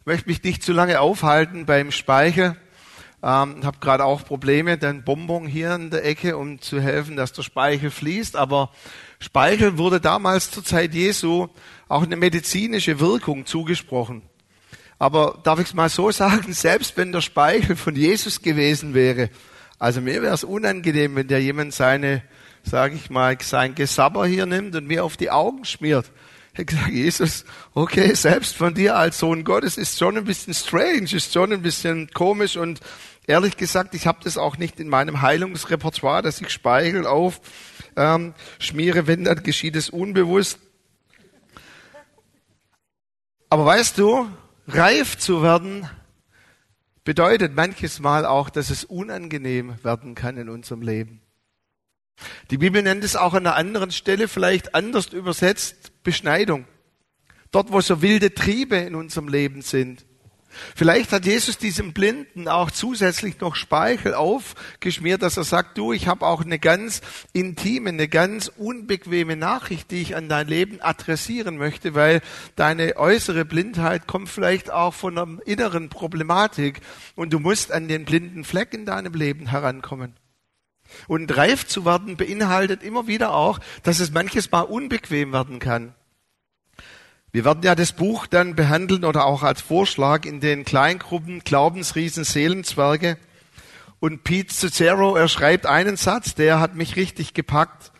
Ich 0.00 0.06
möchte 0.06 0.28
mich 0.28 0.42
nicht 0.42 0.62
zu 0.62 0.72
lange 0.72 1.00
aufhalten 1.00 1.66
beim 1.66 1.90
Speichel. 1.90 2.56
Ähm, 3.20 3.64
habe 3.64 3.78
gerade 3.80 4.04
auch 4.04 4.24
Probleme, 4.24 4.78
den 4.78 5.02
Bonbon 5.02 5.46
hier 5.46 5.74
in 5.74 5.90
der 5.90 6.04
Ecke, 6.04 6.36
um 6.36 6.60
zu 6.60 6.80
helfen, 6.80 7.16
dass 7.16 7.32
der 7.32 7.42
Speichel 7.42 7.90
fließt. 7.90 8.36
Aber 8.36 8.70
Speichel 9.18 9.76
wurde 9.76 10.00
damals 10.00 10.50
zur 10.50 10.64
Zeit 10.64 10.94
Jesu 10.94 11.48
auch 11.88 12.02
eine 12.02 12.16
medizinische 12.16 13.00
Wirkung 13.00 13.44
zugesprochen. 13.44 14.22
Aber 15.00 15.40
darf 15.42 15.58
ich 15.58 15.66
es 15.66 15.74
mal 15.74 15.88
so 15.88 16.10
sagen, 16.10 16.52
selbst 16.52 16.96
wenn 16.96 17.12
der 17.12 17.20
Speichel 17.20 17.74
von 17.76 17.96
Jesus 17.96 18.40
gewesen 18.40 18.94
wäre, 18.94 19.30
also 19.80 20.00
mir 20.00 20.22
wäre 20.22 20.34
es 20.34 20.44
unangenehm, 20.44 21.14
wenn 21.16 21.28
der 21.28 21.40
jemand 21.40 21.72
seine, 21.72 22.22
sage 22.64 22.96
ich 22.96 23.10
mal, 23.10 23.36
sein 23.40 23.74
Gesabber 23.74 24.26
hier 24.26 24.46
nimmt 24.46 24.74
und 24.74 24.86
mir 24.86 25.04
auf 25.04 25.16
die 25.16 25.30
Augen 25.30 25.64
schmiert. 25.64 26.10
Ich 26.58 26.66
gesagt, 26.66 26.88
Jesus, 26.88 27.44
okay, 27.72 28.14
selbst 28.14 28.56
von 28.56 28.74
dir 28.74 28.96
als 28.96 29.20
Sohn 29.20 29.44
Gottes 29.44 29.78
ist 29.78 29.96
schon 29.96 30.16
ein 30.16 30.24
bisschen 30.24 30.54
strange, 30.54 31.08
ist 31.12 31.32
schon 31.32 31.52
ein 31.52 31.62
bisschen 31.62 32.10
komisch 32.10 32.56
und 32.56 32.80
ehrlich 33.28 33.56
gesagt, 33.56 33.94
ich 33.94 34.08
habe 34.08 34.18
das 34.24 34.36
auch 34.36 34.56
nicht 34.56 34.80
in 34.80 34.88
meinem 34.88 35.22
Heilungsrepertoire, 35.22 36.20
dass 36.20 36.40
ich 36.40 36.50
Speichel 36.50 37.06
auf 37.06 37.40
ähm, 37.94 38.34
schmiere, 38.58 39.06
wenn 39.06 39.22
dann 39.22 39.40
geschieht 39.44 39.76
es 39.76 39.88
unbewusst. 39.88 40.58
Aber 43.50 43.64
weißt 43.64 43.96
du, 43.96 44.28
reif 44.66 45.16
zu 45.16 45.44
werden 45.44 45.88
bedeutet 47.04 47.54
manches 47.54 48.00
Mal 48.00 48.26
auch, 48.26 48.50
dass 48.50 48.70
es 48.70 48.82
unangenehm 48.82 49.76
werden 49.84 50.16
kann 50.16 50.36
in 50.36 50.48
unserem 50.48 50.82
Leben. 50.82 51.22
Die 52.50 52.58
Bibel 52.58 52.82
nennt 52.82 53.04
es 53.04 53.14
auch 53.14 53.34
an 53.34 53.46
einer 53.46 53.54
anderen 53.54 53.92
Stelle 53.92 54.26
vielleicht 54.26 54.74
anders 54.74 55.06
übersetzt 55.12 55.87
Beschneidung. 56.02 56.66
Dort, 57.50 57.72
wo 57.72 57.80
so 57.80 58.02
wilde 58.02 58.34
Triebe 58.34 58.76
in 58.76 58.94
unserem 58.94 59.28
Leben 59.28 59.62
sind. 59.62 60.04
Vielleicht 60.74 61.12
hat 61.12 61.26
Jesus 61.26 61.58
diesem 61.58 61.92
Blinden 61.92 62.48
auch 62.48 62.70
zusätzlich 62.70 63.40
noch 63.40 63.54
Speichel 63.54 64.14
aufgeschmiert, 64.14 65.22
dass 65.22 65.36
er 65.36 65.44
sagt, 65.44 65.76
du, 65.76 65.92
ich 65.92 66.08
habe 66.08 66.26
auch 66.26 66.42
eine 66.42 66.58
ganz 66.58 67.00
intime, 67.32 67.90
eine 67.90 68.08
ganz 68.08 68.48
unbequeme 68.48 69.36
Nachricht, 69.36 69.90
die 69.90 70.00
ich 70.02 70.16
an 70.16 70.28
dein 70.28 70.48
Leben 70.48 70.80
adressieren 70.80 71.58
möchte, 71.58 71.94
weil 71.94 72.22
deine 72.56 72.96
äußere 72.96 73.44
Blindheit 73.44 74.06
kommt 74.06 74.28
vielleicht 74.28 74.70
auch 74.70 74.94
von 74.94 75.18
einer 75.18 75.46
inneren 75.46 75.90
Problematik 75.90 76.80
und 77.14 77.32
du 77.32 77.38
musst 77.38 77.70
an 77.70 77.88
den 77.88 78.04
blinden 78.04 78.44
Fleck 78.44 78.72
in 78.72 78.86
deinem 78.86 79.14
Leben 79.14 79.48
herankommen. 79.48 80.14
Und 81.06 81.36
reif 81.36 81.66
zu 81.66 81.84
werden 81.84 82.16
beinhaltet 82.16 82.82
immer 82.82 83.06
wieder 83.06 83.34
auch, 83.34 83.58
dass 83.82 84.00
es 84.00 84.10
manches 84.10 84.50
Mal 84.50 84.62
unbequem 84.62 85.32
werden 85.32 85.58
kann. 85.58 85.94
Wir 87.30 87.44
werden 87.44 87.62
ja 87.62 87.74
das 87.74 87.92
Buch 87.92 88.26
dann 88.26 88.56
behandeln 88.56 89.04
oder 89.04 89.26
auch 89.26 89.42
als 89.42 89.60
Vorschlag 89.60 90.24
in 90.24 90.40
den 90.40 90.64
Kleingruppen 90.64 91.40
Glaubensriesen 91.40 92.24
Seelenzwerge. 92.24 93.18
Und 94.00 94.24
Pete 94.24 94.54
Cicero, 94.54 95.14
er 95.16 95.28
schreibt 95.28 95.66
einen 95.66 95.96
Satz, 95.96 96.34
der 96.34 96.60
hat 96.60 96.74
mich 96.74 96.96
richtig 96.96 97.34
gepackt. 97.34 97.92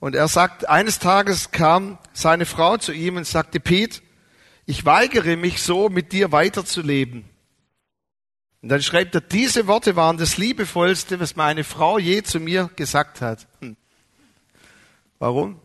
Und 0.00 0.14
er 0.14 0.28
sagt, 0.28 0.68
eines 0.68 0.98
Tages 0.98 1.52
kam 1.52 1.98
seine 2.12 2.44
Frau 2.44 2.76
zu 2.76 2.92
ihm 2.92 3.16
und 3.16 3.26
sagte, 3.26 3.60
Pete, 3.60 4.00
ich 4.64 4.84
weigere 4.84 5.36
mich 5.36 5.62
so, 5.62 5.88
mit 5.88 6.12
dir 6.12 6.32
weiterzuleben. 6.32 7.24
Und 8.62 8.70
dann 8.70 8.82
schreibt 8.82 9.14
er, 9.14 9.20
diese 9.20 9.66
Worte 9.66 9.96
waren 9.96 10.16
das 10.16 10.38
Liebevollste, 10.38 11.20
was 11.20 11.36
meine 11.36 11.64
Frau 11.64 11.98
je 11.98 12.22
zu 12.22 12.40
mir 12.40 12.70
gesagt 12.76 13.20
hat. 13.20 13.46
Hm. 13.60 13.76
Warum? 15.18 15.60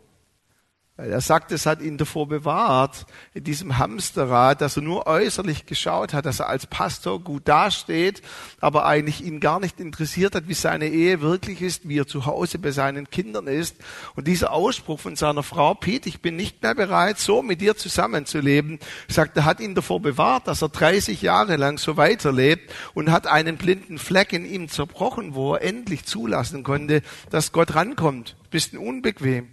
Er 0.98 1.22
sagt, 1.22 1.52
es 1.52 1.64
hat 1.64 1.80
ihn 1.80 1.96
davor 1.96 2.28
bewahrt, 2.28 3.06
in 3.32 3.44
diesem 3.44 3.78
Hamsterrad, 3.78 4.60
dass 4.60 4.76
er 4.76 4.82
nur 4.82 5.06
äußerlich 5.06 5.64
geschaut 5.64 6.12
hat, 6.12 6.26
dass 6.26 6.40
er 6.40 6.50
als 6.50 6.66
Pastor 6.66 7.18
gut 7.18 7.48
dasteht, 7.48 8.20
aber 8.60 8.84
eigentlich 8.84 9.24
ihn 9.24 9.40
gar 9.40 9.58
nicht 9.58 9.80
interessiert 9.80 10.34
hat, 10.34 10.48
wie 10.48 10.54
seine 10.54 10.88
Ehe 10.88 11.22
wirklich 11.22 11.62
ist, 11.62 11.88
wie 11.88 11.98
er 11.98 12.06
zu 12.06 12.26
Hause 12.26 12.58
bei 12.58 12.72
seinen 12.72 13.08
Kindern 13.08 13.46
ist. 13.46 13.76
Und 14.16 14.28
dieser 14.28 14.52
Ausspruch 14.52 15.00
von 15.00 15.16
seiner 15.16 15.42
Frau, 15.42 15.72
Pete, 15.72 16.10
ich 16.10 16.20
bin 16.20 16.36
nicht 16.36 16.62
mehr 16.62 16.74
bereit, 16.74 17.18
so 17.18 17.42
mit 17.42 17.62
dir 17.62 17.74
zusammenzuleben, 17.74 18.78
sagt, 19.08 19.34
er 19.38 19.46
hat 19.46 19.60
ihn 19.60 19.74
davor 19.74 20.00
bewahrt, 20.00 20.46
dass 20.46 20.60
er 20.60 20.68
30 20.68 21.22
Jahre 21.22 21.56
lang 21.56 21.78
so 21.78 21.96
weiterlebt 21.96 22.70
und 22.92 23.10
hat 23.10 23.26
einen 23.26 23.56
blinden 23.56 23.96
Fleck 23.96 24.34
in 24.34 24.44
ihm 24.44 24.68
zerbrochen, 24.68 25.34
wo 25.34 25.54
er 25.54 25.62
endlich 25.62 26.04
zulassen 26.04 26.64
konnte, 26.64 27.00
dass 27.30 27.52
Gott 27.52 27.74
rankommt. 27.74 28.36
Bisschen 28.50 28.78
unbequem. 28.78 29.48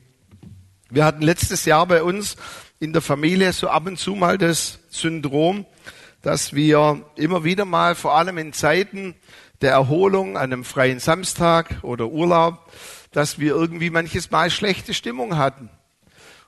Wir 0.92 1.06
hatten 1.06 1.22
letztes 1.22 1.66
Jahr 1.66 1.86
bei 1.86 2.02
uns 2.02 2.36
in 2.80 2.94
der 2.94 3.04
Familie 3.04 3.54
so 3.54 3.70
ab 3.70 3.86
und 3.86 4.00
zu 4.00 4.16
mal 4.16 4.40
das 4.40 4.80
Syndrom, 4.90 5.68
dass 6.24 6.54
wir 6.54 7.06
immer 7.16 7.44
wieder 7.44 7.64
mal, 7.64 7.94
vor 7.94 8.16
allem 8.16 8.40
in 8.40 8.54
Zeiten 8.54 9.14
der 9.62 9.72
Erholung, 9.72 10.36
an 10.36 10.52
einem 10.52 10.64
freien 10.64 11.00
Samstag 11.00 11.78
oder 11.84 12.08
Urlaub, 12.08 12.72
dass 13.12 13.38
wir 13.38 13.52
irgendwie 13.52 13.92
manches 13.92 14.32
Mal 14.32 14.50
schlechte 14.50 14.96
Stimmung 14.96 15.38
hatten. 15.38 15.70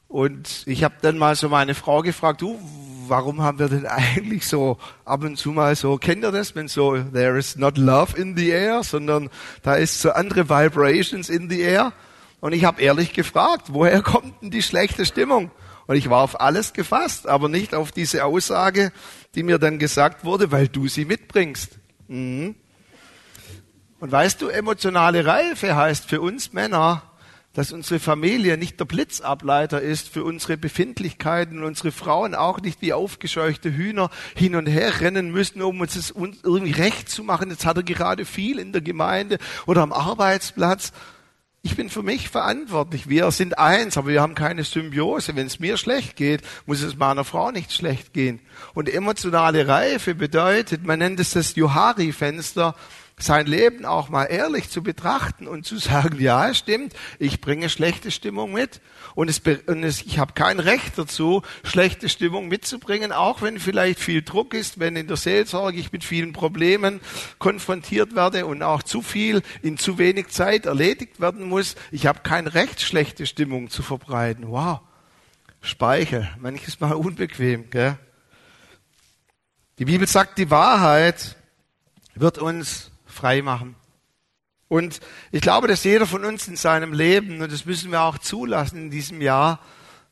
Und 0.07 0.63
ich 0.65 0.83
habe 0.83 0.95
dann 1.03 1.19
mal 1.19 1.35
so 1.35 1.47
meine 1.47 1.75
Frau 1.75 2.01
gefragt, 2.01 2.41
du, 2.41 2.59
warum 3.07 3.43
haben 3.43 3.59
wir 3.59 3.69
denn 3.69 3.85
eigentlich 3.85 4.47
so 4.47 4.79
ab 5.05 5.23
und 5.23 5.37
zu 5.37 5.51
mal 5.51 5.75
so, 5.75 5.97
kennt 5.97 6.23
ihr 6.23 6.31
das, 6.31 6.55
wenn 6.55 6.67
so, 6.67 6.97
there 6.97 7.37
is 7.37 7.57
not 7.57 7.77
love 7.77 8.17
in 8.19 8.35
the 8.35 8.49
air, 8.49 8.81
sondern 8.81 9.29
da 9.61 9.75
ist 9.75 10.01
so 10.01 10.09
andere 10.11 10.49
Vibrations 10.49 11.29
in 11.29 11.47
the 11.47 11.61
air. 11.61 11.93
Und 12.41 12.53
ich 12.53 12.65
habe 12.65 12.81
ehrlich 12.81 13.13
gefragt, 13.13 13.67
woher 13.69 14.01
kommt 14.01 14.41
denn 14.41 14.51
die 14.51 14.63
schlechte 14.63 15.05
Stimmung? 15.05 15.51
Und 15.87 15.95
ich 15.95 16.09
war 16.09 16.21
auf 16.23 16.41
alles 16.41 16.73
gefasst, 16.73 17.27
aber 17.27 17.47
nicht 17.47 17.73
auf 17.73 17.91
diese 17.91 18.25
Aussage, 18.25 18.91
die 19.35 19.43
mir 19.43 19.59
dann 19.59 19.79
gesagt 19.79 20.25
wurde, 20.25 20.51
weil 20.51 20.67
du 20.67 20.87
sie 20.87 21.05
mitbringst. 21.05 21.79
Mhm. 22.07 22.55
Und 23.99 24.11
weißt 24.11 24.41
du, 24.41 24.47
emotionale 24.47 25.25
Reife 25.25 25.75
heißt 25.75 26.05
für 26.09 26.19
uns 26.19 26.53
Männer, 26.53 27.03
dass 27.53 27.71
unsere 27.71 27.99
Familie 27.99 28.57
nicht 28.57 28.79
der 28.79 28.85
Blitzableiter 28.85 29.81
ist 29.81 30.09
für 30.09 30.23
unsere 30.23 30.57
Befindlichkeiten 30.57 31.59
und 31.59 31.65
unsere 31.65 31.91
Frauen 31.91 32.33
auch 32.33 32.61
nicht 32.61 32.81
wie 32.81 32.93
aufgescheuchte 32.93 33.75
Hühner 33.75 34.09
hin 34.35 34.55
und 34.55 34.67
her 34.67 35.01
rennen 35.01 35.31
müssen, 35.31 35.61
um 35.61 35.81
uns 35.81 35.95
es 35.95 36.11
irgendwie 36.11 36.71
recht 36.71 37.09
zu 37.09 37.23
machen. 37.23 37.49
Jetzt 37.49 37.65
hat 37.65 37.77
er 37.77 37.83
gerade 37.83 38.25
viel 38.25 38.57
in 38.57 38.71
der 38.71 38.81
Gemeinde 38.81 39.37
oder 39.65 39.81
am 39.81 39.91
Arbeitsplatz, 39.91 40.93
ich 41.63 41.75
bin 41.75 41.89
für 41.89 42.01
mich 42.01 42.29
verantwortlich. 42.29 43.07
Wir 43.07 43.29
sind 43.29 43.59
eins, 43.59 43.95
aber 43.95 44.09
wir 44.09 44.21
haben 44.21 44.33
keine 44.33 44.63
Symbiose. 44.63 45.35
Wenn 45.35 45.45
es 45.45 45.59
mir 45.59 45.77
schlecht 45.77 46.15
geht, 46.15 46.41
muss 46.65 46.81
es 46.81 46.95
meiner 46.95 47.23
Frau 47.23 47.51
nicht 47.51 47.71
schlecht 47.71 48.13
gehen. 48.13 48.39
Und 48.73 48.89
emotionale 48.89 49.67
Reife 49.67 50.15
bedeutet, 50.15 50.83
man 50.85 50.99
nennt 50.99 51.19
es 51.19 51.31
das 51.31 51.55
Johari-Fenster, 51.55 52.75
sein 53.19 53.45
Leben 53.45 53.85
auch 53.85 54.09
mal 54.09 54.25
ehrlich 54.25 54.71
zu 54.71 54.81
betrachten 54.81 55.47
und 55.47 55.63
zu 55.63 55.77
sagen, 55.77 56.19
ja, 56.19 56.51
stimmt, 56.55 56.93
ich 57.19 57.41
bringe 57.41 57.69
schlechte 57.69 58.09
Stimmung 58.09 58.53
mit 58.53 58.81
und, 59.15 59.29
es, 59.29 59.41
und 59.67 59.83
es, 59.83 60.01
ich 60.01 60.19
habe 60.19 60.33
kein 60.33 60.59
Recht 60.59 60.97
dazu, 60.97 61.41
schlechte 61.63 62.09
Stimmung 62.09 62.47
mitzubringen, 62.47 63.11
auch 63.11 63.41
wenn 63.41 63.59
vielleicht 63.59 63.99
viel 63.99 64.21
Druck 64.21 64.53
ist, 64.53 64.79
wenn 64.79 64.95
in 64.95 65.07
der 65.07 65.17
Seelsorge 65.17 65.79
ich 65.79 65.91
mit 65.91 66.03
vielen 66.03 66.33
Problemen 66.33 67.01
konfrontiert 67.39 68.15
werde 68.15 68.45
und 68.45 68.63
auch 68.63 68.83
zu 68.83 69.01
viel 69.01 69.41
in 69.61 69.77
zu 69.77 69.97
wenig 69.97 70.29
Zeit 70.29 70.65
erledigt 70.65 71.19
werden 71.19 71.47
muss. 71.47 71.75
Ich 71.91 72.05
habe 72.05 72.19
kein 72.23 72.47
Recht, 72.47 72.81
schlechte 72.81 73.25
Stimmung 73.25 73.69
zu 73.69 73.83
verbreiten. 73.83 74.47
Wow, 74.47 74.81
Speichel, 75.61 76.29
manches 76.39 76.79
Mal 76.79 76.93
unbequem. 76.93 77.69
Gell? 77.69 77.97
Die 79.79 79.85
Bibel 79.85 80.07
sagt, 80.07 80.37
die 80.37 80.49
Wahrheit 80.49 81.35
wird 82.15 82.37
uns 82.37 82.91
frei 83.05 83.41
machen. 83.41 83.75
Und 84.71 85.01
ich 85.33 85.41
glaube, 85.41 85.67
dass 85.67 85.83
jeder 85.83 86.07
von 86.07 86.23
uns 86.23 86.47
in 86.47 86.55
seinem 86.55 86.93
Leben, 86.93 87.41
und 87.41 87.51
das 87.51 87.65
müssen 87.65 87.91
wir 87.91 88.03
auch 88.03 88.17
zulassen 88.17 88.83
in 88.83 88.89
diesem 88.89 89.19
Jahr, 89.19 89.59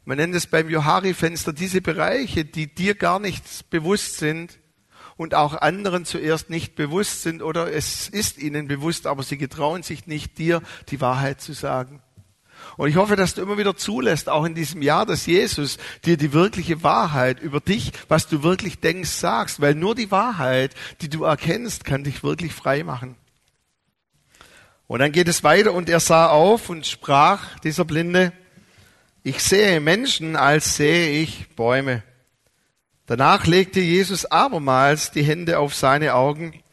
man 0.04 0.18
nennt 0.18 0.36
es 0.36 0.48
beim 0.48 0.68
Johari-Fenster, 0.68 1.54
diese 1.54 1.80
Bereiche, 1.80 2.44
die 2.44 2.68
dir 2.68 2.96
gar 2.96 3.20
nicht 3.20 3.70
bewusst 3.70 4.18
sind 4.18 4.60
und 5.16 5.34
auch 5.34 5.54
anderen 5.54 6.04
zuerst 6.04 6.50
nicht 6.50 6.76
bewusst 6.76 7.22
sind 7.22 7.42
oder 7.42 7.72
es 7.72 8.10
ist 8.10 8.38
ihnen 8.38 8.68
bewusst, 8.68 9.08
aber 9.08 9.24
sie 9.24 9.38
getrauen 9.38 9.82
sich 9.82 10.08
nicht, 10.08 10.38
dir 10.38 10.62
die 10.90 11.00
Wahrheit 11.00 11.40
zu 11.40 11.54
sagen. 11.54 12.02
Und 12.76 12.90
ich 12.90 12.98
hoffe, 12.98 13.16
dass 13.16 13.36
du 13.36 13.42
immer 13.42 13.58
wieder 13.58 13.78
zulässt, 13.78 14.28
auch 14.28 14.44
in 14.44 14.56
diesem 14.56 14.82
Jahr, 14.82 15.06
dass 15.06 15.26
Jesus 15.26 15.78
dir 16.04 16.18
die 16.18 16.34
wirkliche 16.34 16.84
Wahrheit 16.84 17.40
über 17.40 17.62
dich, 17.62 17.94
was 18.10 18.28
du 18.28 18.44
wirklich 18.44 18.82
denkst, 18.82 19.10
sagst, 19.10 19.62
weil 19.62 19.74
nur 19.74 19.96
die 19.96 20.12
Wahrheit, 20.12 20.76
die 21.00 21.08
du 21.08 21.24
erkennst, 21.24 21.86
kann 21.86 22.04
dich 22.04 22.24
wirklich 22.24 22.52
frei 22.52 22.84
machen. 22.84 23.16
Und 24.90 25.02
dann 25.02 25.12
geht 25.12 25.28
es 25.28 25.44
weiter 25.44 25.76
und 25.76 25.88
er 25.88 26.00
sah 26.00 26.30
auf 26.30 26.68
und 26.68 26.84
sprach, 26.84 27.60
dieser 27.60 27.86
Blinde, 27.86 28.34
ich 29.22 29.44
sehe 29.44 29.80
Menschen, 29.80 30.36
als 30.36 30.78
sehe 30.78 31.22
ich 31.22 31.48
Bäume. 31.50 32.02
Danach 33.06 33.46
legte 33.46 33.82
Jesus 33.82 34.26
abermals 34.26 35.12
die 35.12 35.22
Hände 35.22 35.60
auf 35.60 35.76
seine 35.76 36.16
Augen. 36.16 36.64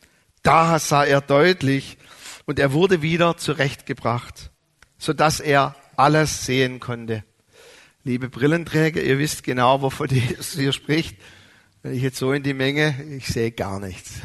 Da 0.42 0.78
sah 0.78 1.04
er 1.04 1.20
deutlich 1.20 1.98
und 2.46 2.58
er 2.58 2.72
wurde 2.72 3.02
wieder 3.02 3.36
zurechtgebracht, 3.36 4.50
so 4.96 5.12
dass 5.12 5.38
er 5.38 5.76
alles 5.96 6.46
sehen 6.46 6.80
konnte. 6.80 7.22
Liebe 8.02 8.30
Brillenträger, 8.30 9.02
ihr 9.02 9.18
wisst 9.18 9.42
genau, 9.42 9.82
wovon 9.82 10.08
Jesus 10.10 10.52
hier 10.54 10.72
spricht. 10.72 11.18
Wenn 11.82 11.92
ich 11.92 12.02
jetzt 12.02 12.16
so 12.16 12.32
in 12.32 12.42
die 12.42 12.54
Menge, 12.54 12.94
ich 13.18 13.26
sehe 13.26 13.52
gar 13.52 13.78
nichts. 13.78 14.20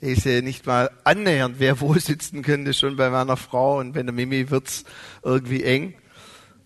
Ich 0.00 0.22
sehe 0.22 0.42
nicht 0.42 0.64
mal 0.64 0.90
annähernd, 1.02 1.56
wer 1.58 1.80
wo 1.80 1.92
sitzen 1.94 2.42
könnte, 2.42 2.72
schon 2.72 2.96
bei 2.96 3.10
meiner 3.10 3.36
Frau 3.36 3.78
und 3.80 3.94
bei 3.94 4.02
der 4.04 4.12
Mimi 4.12 4.48
wird's 4.48 4.84
irgendwie 5.24 5.64
eng. 5.64 5.94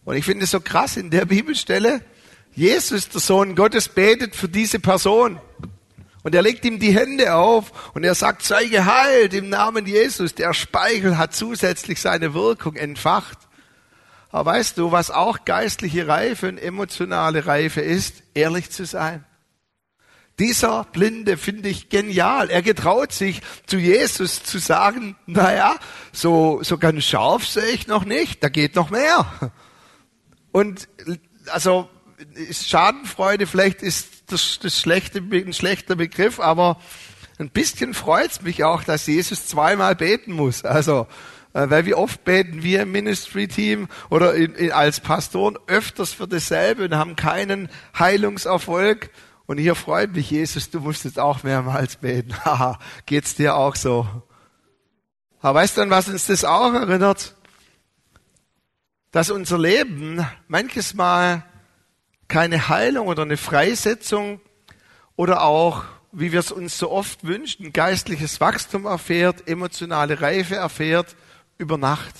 Und 0.04 0.16
ich 0.16 0.24
finde 0.26 0.44
es 0.44 0.50
so 0.50 0.60
krass 0.60 0.98
in 0.98 1.08
der 1.08 1.24
Bibelstelle, 1.24 2.02
Jesus, 2.54 3.08
der 3.08 3.22
Sohn 3.22 3.54
Gottes, 3.54 3.88
betet 3.88 4.36
für 4.36 4.48
diese 4.48 4.78
Person. 4.80 5.40
Und 6.22 6.34
er 6.34 6.42
legt 6.42 6.66
ihm 6.66 6.78
die 6.78 6.94
Hände 6.94 7.34
auf 7.34 7.94
und 7.94 8.04
er 8.04 8.14
sagt, 8.14 8.42
sei 8.42 8.66
geheilt 8.66 9.32
im 9.32 9.48
Namen 9.48 9.86
Jesus. 9.86 10.34
Der 10.34 10.52
Speichel 10.52 11.16
hat 11.16 11.34
zusätzlich 11.34 12.02
seine 12.02 12.34
Wirkung 12.34 12.76
entfacht. 12.76 13.38
Aber 14.30 14.52
weißt 14.52 14.76
du, 14.76 14.92
was 14.92 15.10
auch 15.10 15.46
geistliche 15.46 16.06
Reife 16.06 16.48
und 16.48 16.58
emotionale 16.58 17.46
Reife 17.46 17.80
ist? 17.80 18.22
Ehrlich 18.34 18.70
zu 18.70 18.84
sein. 18.84 19.24
Dieser 20.38 20.84
Blinde 20.84 21.36
finde 21.36 21.68
ich 21.68 21.88
genial. 21.88 22.50
Er 22.50 22.62
getraut 22.62 23.12
sich 23.12 23.42
zu 23.66 23.76
Jesus 23.76 24.42
zu 24.42 24.58
sagen, 24.58 25.16
naja, 25.26 25.76
so, 26.12 26.62
so 26.62 26.78
ganz 26.78 27.04
scharf 27.04 27.46
sehe 27.46 27.66
ich 27.66 27.86
noch 27.86 28.04
nicht, 28.04 28.42
da 28.42 28.48
geht 28.48 28.74
noch 28.74 28.90
mehr. 28.90 29.52
Und 30.52 30.88
also 31.48 31.88
Schadenfreude 32.50 33.46
vielleicht 33.46 33.82
ist 33.82 34.24
das, 34.28 34.58
das 34.60 34.80
schlechte, 34.80 35.18
ein 35.18 35.52
schlechter 35.52 35.96
Begriff, 35.96 36.40
aber 36.40 36.80
ein 37.38 37.50
bisschen 37.50 37.94
freut's 37.94 38.42
mich 38.42 38.64
auch, 38.64 38.84
dass 38.84 39.06
Jesus 39.06 39.46
zweimal 39.46 39.96
beten 39.96 40.32
muss. 40.32 40.64
Also 40.64 41.06
äh, 41.54 41.68
weil 41.68 41.86
wie 41.86 41.94
oft 41.94 42.24
beten 42.24 42.62
wir 42.62 42.82
im 42.82 42.92
Ministry-Team 42.92 43.88
oder 44.10 44.34
in, 44.34 44.54
in, 44.54 44.72
als 44.72 45.00
Pastoren 45.00 45.58
öfters 45.66 46.12
für 46.12 46.28
dasselbe 46.28 46.84
und 46.84 46.94
haben 46.94 47.16
keinen 47.16 47.68
Heilungserfolg. 47.98 49.10
Und 49.52 49.58
hier 49.58 49.74
freut 49.74 50.14
mich 50.14 50.30
Jesus, 50.30 50.70
du 50.70 50.80
musst 50.80 51.04
jetzt 51.04 51.18
auch 51.18 51.42
mehrmals 51.42 51.96
beten. 51.96 52.34
Haha, 52.46 52.78
geht's 53.04 53.34
dir 53.34 53.54
auch 53.54 53.76
so? 53.76 54.08
Aber 55.42 55.58
weißt 55.60 55.76
du, 55.76 55.82
an 55.82 55.90
was 55.90 56.08
uns 56.08 56.24
das 56.24 56.42
auch 56.46 56.72
erinnert? 56.72 57.34
Dass 59.10 59.28
unser 59.28 59.58
Leben 59.58 60.26
manches 60.48 60.94
Mal 60.94 61.44
keine 62.28 62.70
Heilung 62.70 63.08
oder 63.08 63.24
eine 63.24 63.36
Freisetzung 63.36 64.40
oder 65.16 65.42
auch, 65.42 65.84
wie 66.12 66.32
wir 66.32 66.40
es 66.40 66.50
uns 66.50 66.78
so 66.78 66.90
oft 66.90 67.22
wünschen, 67.22 67.74
geistliches 67.74 68.40
Wachstum 68.40 68.86
erfährt, 68.86 69.46
emotionale 69.46 70.22
Reife 70.22 70.56
erfährt, 70.56 71.14
über 71.58 71.76
Nacht. 71.76 72.14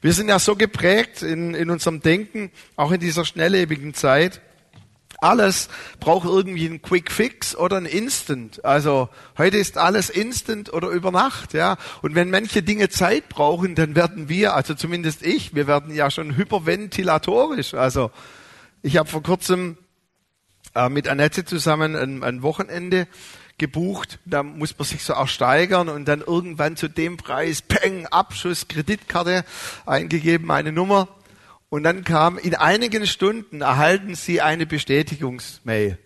Wir 0.00 0.12
sind 0.12 0.28
ja 0.28 0.40
so 0.40 0.56
geprägt 0.56 1.22
in, 1.22 1.54
in 1.54 1.70
unserem 1.70 2.00
Denken, 2.00 2.50
auch 2.74 2.90
in 2.90 2.98
dieser 2.98 3.24
schnelllebigen 3.24 3.94
Zeit. 3.94 4.40
Alles 5.20 5.68
braucht 6.00 6.26
irgendwie 6.26 6.66
einen 6.66 6.82
Quick 6.82 7.10
Fix 7.10 7.56
oder 7.56 7.76
ein 7.78 7.86
Instant. 7.86 8.64
Also 8.64 9.08
heute 9.38 9.56
ist 9.56 9.78
alles 9.78 10.10
Instant 10.10 10.72
oder 10.72 10.88
über 10.88 11.10
Nacht, 11.10 11.54
ja. 11.54 11.76
Und 12.02 12.14
wenn 12.14 12.30
manche 12.30 12.62
Dinge 12.62 12.88
Zeit 12.88 13.28
brauchen, 13.28 13.74
dann 13.74 13.96
werden 13.96 14.28
wir, 14.28 14.54
also 14.54 14.74
zumindest 14.74 15.22
ich, 15.22 15.54
wir 15.54 15.66
werden 15.66 15.94
ja 15.94 16.10
schon 16.10 16.36
hyperventilatorisch. 16.36 17.74
Also 17.74 18.10
ich 18.82 18.96
habe 18.96 19.08
vor 19.08 19.22
kurzem 19.22 19.78
äh, 20.74 20.88
mit 20.88 21.08
Annette 21.08 21.44
zusammen 21.44 21.96
ein, 21.96 22.22
ein 22.22 22.42
Wochenende 22.42 23.08
gebucht. 23.58 24.18
Da 24.26 24.42
muss 24.42 24.78
man 24.78 24.86
sich 24.86 25.02
so 25.02 25.14
auch 25.14 25.28
steigern 25.28 25.88
und 25.88 26.06
dann 26.06 26.20
irgendwann 26.20 26.76
zu 26.76 26.88
dem 26.88 27.16
Preis, 27.16 27.62
Peng, 27.62 28.06
Abschuss, 28.06 28.68
Kreditkarte 28.68 29.44
eingegeben, 29.86 30.50
eine 30.50 30.72
Nummer. 30.72 31.08
Und 31.68 31.82
dann 31.82 32.04
kam, 32.04 32.38
in 32.38 32.54
einigen 32.54 33.06
Stunden 33.06 33.60
erhalten 33.60 34.14
Sie 34.14 34.40
eine 34.40 34.66
Bestätigungsmail. 34.66 35.98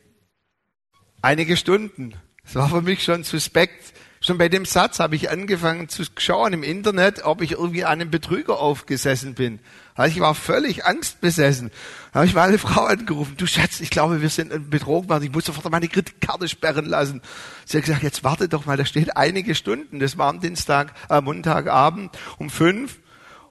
Einige 1.23 1.57
Stunden. 1.57 2.15
Das 2.45 2.55
war 2.55 2.69
für 2.69 2.83
mich 2.83 3.05
schon 3.05 3.25
suspekt. 3.25 3.93
Schon 4.23 4.37
bei 4.37 4.51
dem 4.51 4.67
Satz 4.67 5.01
habe 5.01 5.17
ich 5.17 5.31
angefangen 5.31 5.89
zu 5.89 6.03
schauen 6.19 6.53
im 6.53 6.63
Internet, 6.63 7.25
ob 7.25 7.41
ich 7.41 7.53
irgendwie 7.53 7.87
einem 7.87 8.11
Betrüger 8.11 8.59
aufgesessen 8.59 9.35
bin. 9.35 9.61
Also 9.95 10.15
ich 10.15 10.21
war 10.21 10.35
völlig 10.35 10.85
angstbesessen. 10.85 11.71
Da 12.13 12.21
habe 12.21 12.27
ich 12.27 12.35
meine 12.35 12.59
Frau 12.59 12.85
angerufen. 12.85 13.37
Du 13.39 13.47
Schatz, 13.47 13.81
ich 13.81 13.89
glaube, 13.89 14.21
wir 14.21 14.29
sind 14.29 14.71
betrogen 14.71 15.09
worden. 15.09 15.25
Ich 15.25 15.33
muss 15.33 15.47
sofort 15.47 15.71
meine 15.71 15.89
Kreditkarte 15.89 16.49
sperren 16.49 16.85
lassen. 16.85 17.23
Sie 17.65 17.79
hat 17.79 17.85
gesagt, 17.85 18.03
jetzt 18.03 18.25
warte 18.25 18.49
doch 18.49 18.67
mal, 18.67 18.77
da 18.77 18.85
steht 18.85 19.17
einige 19.17 19.55
Stunden. 19.55 20.01
Das 20.01 20.19
war 20.19 20.29
am 20.29 20.41
Dienstag, 20.41 20.93
äh, 21.09 21.21
Montagabend 21.21 22.11
um 22.39 22.51
fünf. 22.51 22.99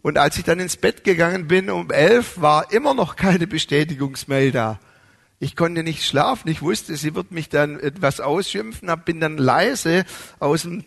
Und 0.01 0.18
als 0.18 0.38
ich 0.38 0.44
dann 0.44 0.60
ins 0.60 0.77
Bett 0.77 1.03
gegangen 1.03 1.48
bin 1.48 1.70
um 1.70 1.91
elf, 1.91 2.39
war 2.39 2.72
immer 2.72 2.94
noch 2.94 3.15
keine 3.15 3.48
Bestätigungsmail 3.48 4.51
da. 4.51 4.79
Ich 5.41 5.56
konnte 5.56 5.84
nicht 5.84 6.06
schlafen. 6.06 6.50
Ich 6.50 6.62
wusste, 6.62 6.98
sie 6.98 7.15
wird 7.15 7.32
mich 7.32 7.48
dann 7.48 7.79
etwas 7.79 8.20
ausschimpfen. 8.20 8.91
Bin 9.06 9.22
dann 9.22 9.38
leise 9.38 10.03
aus 10.39 10.63
dem, 10.63 10.84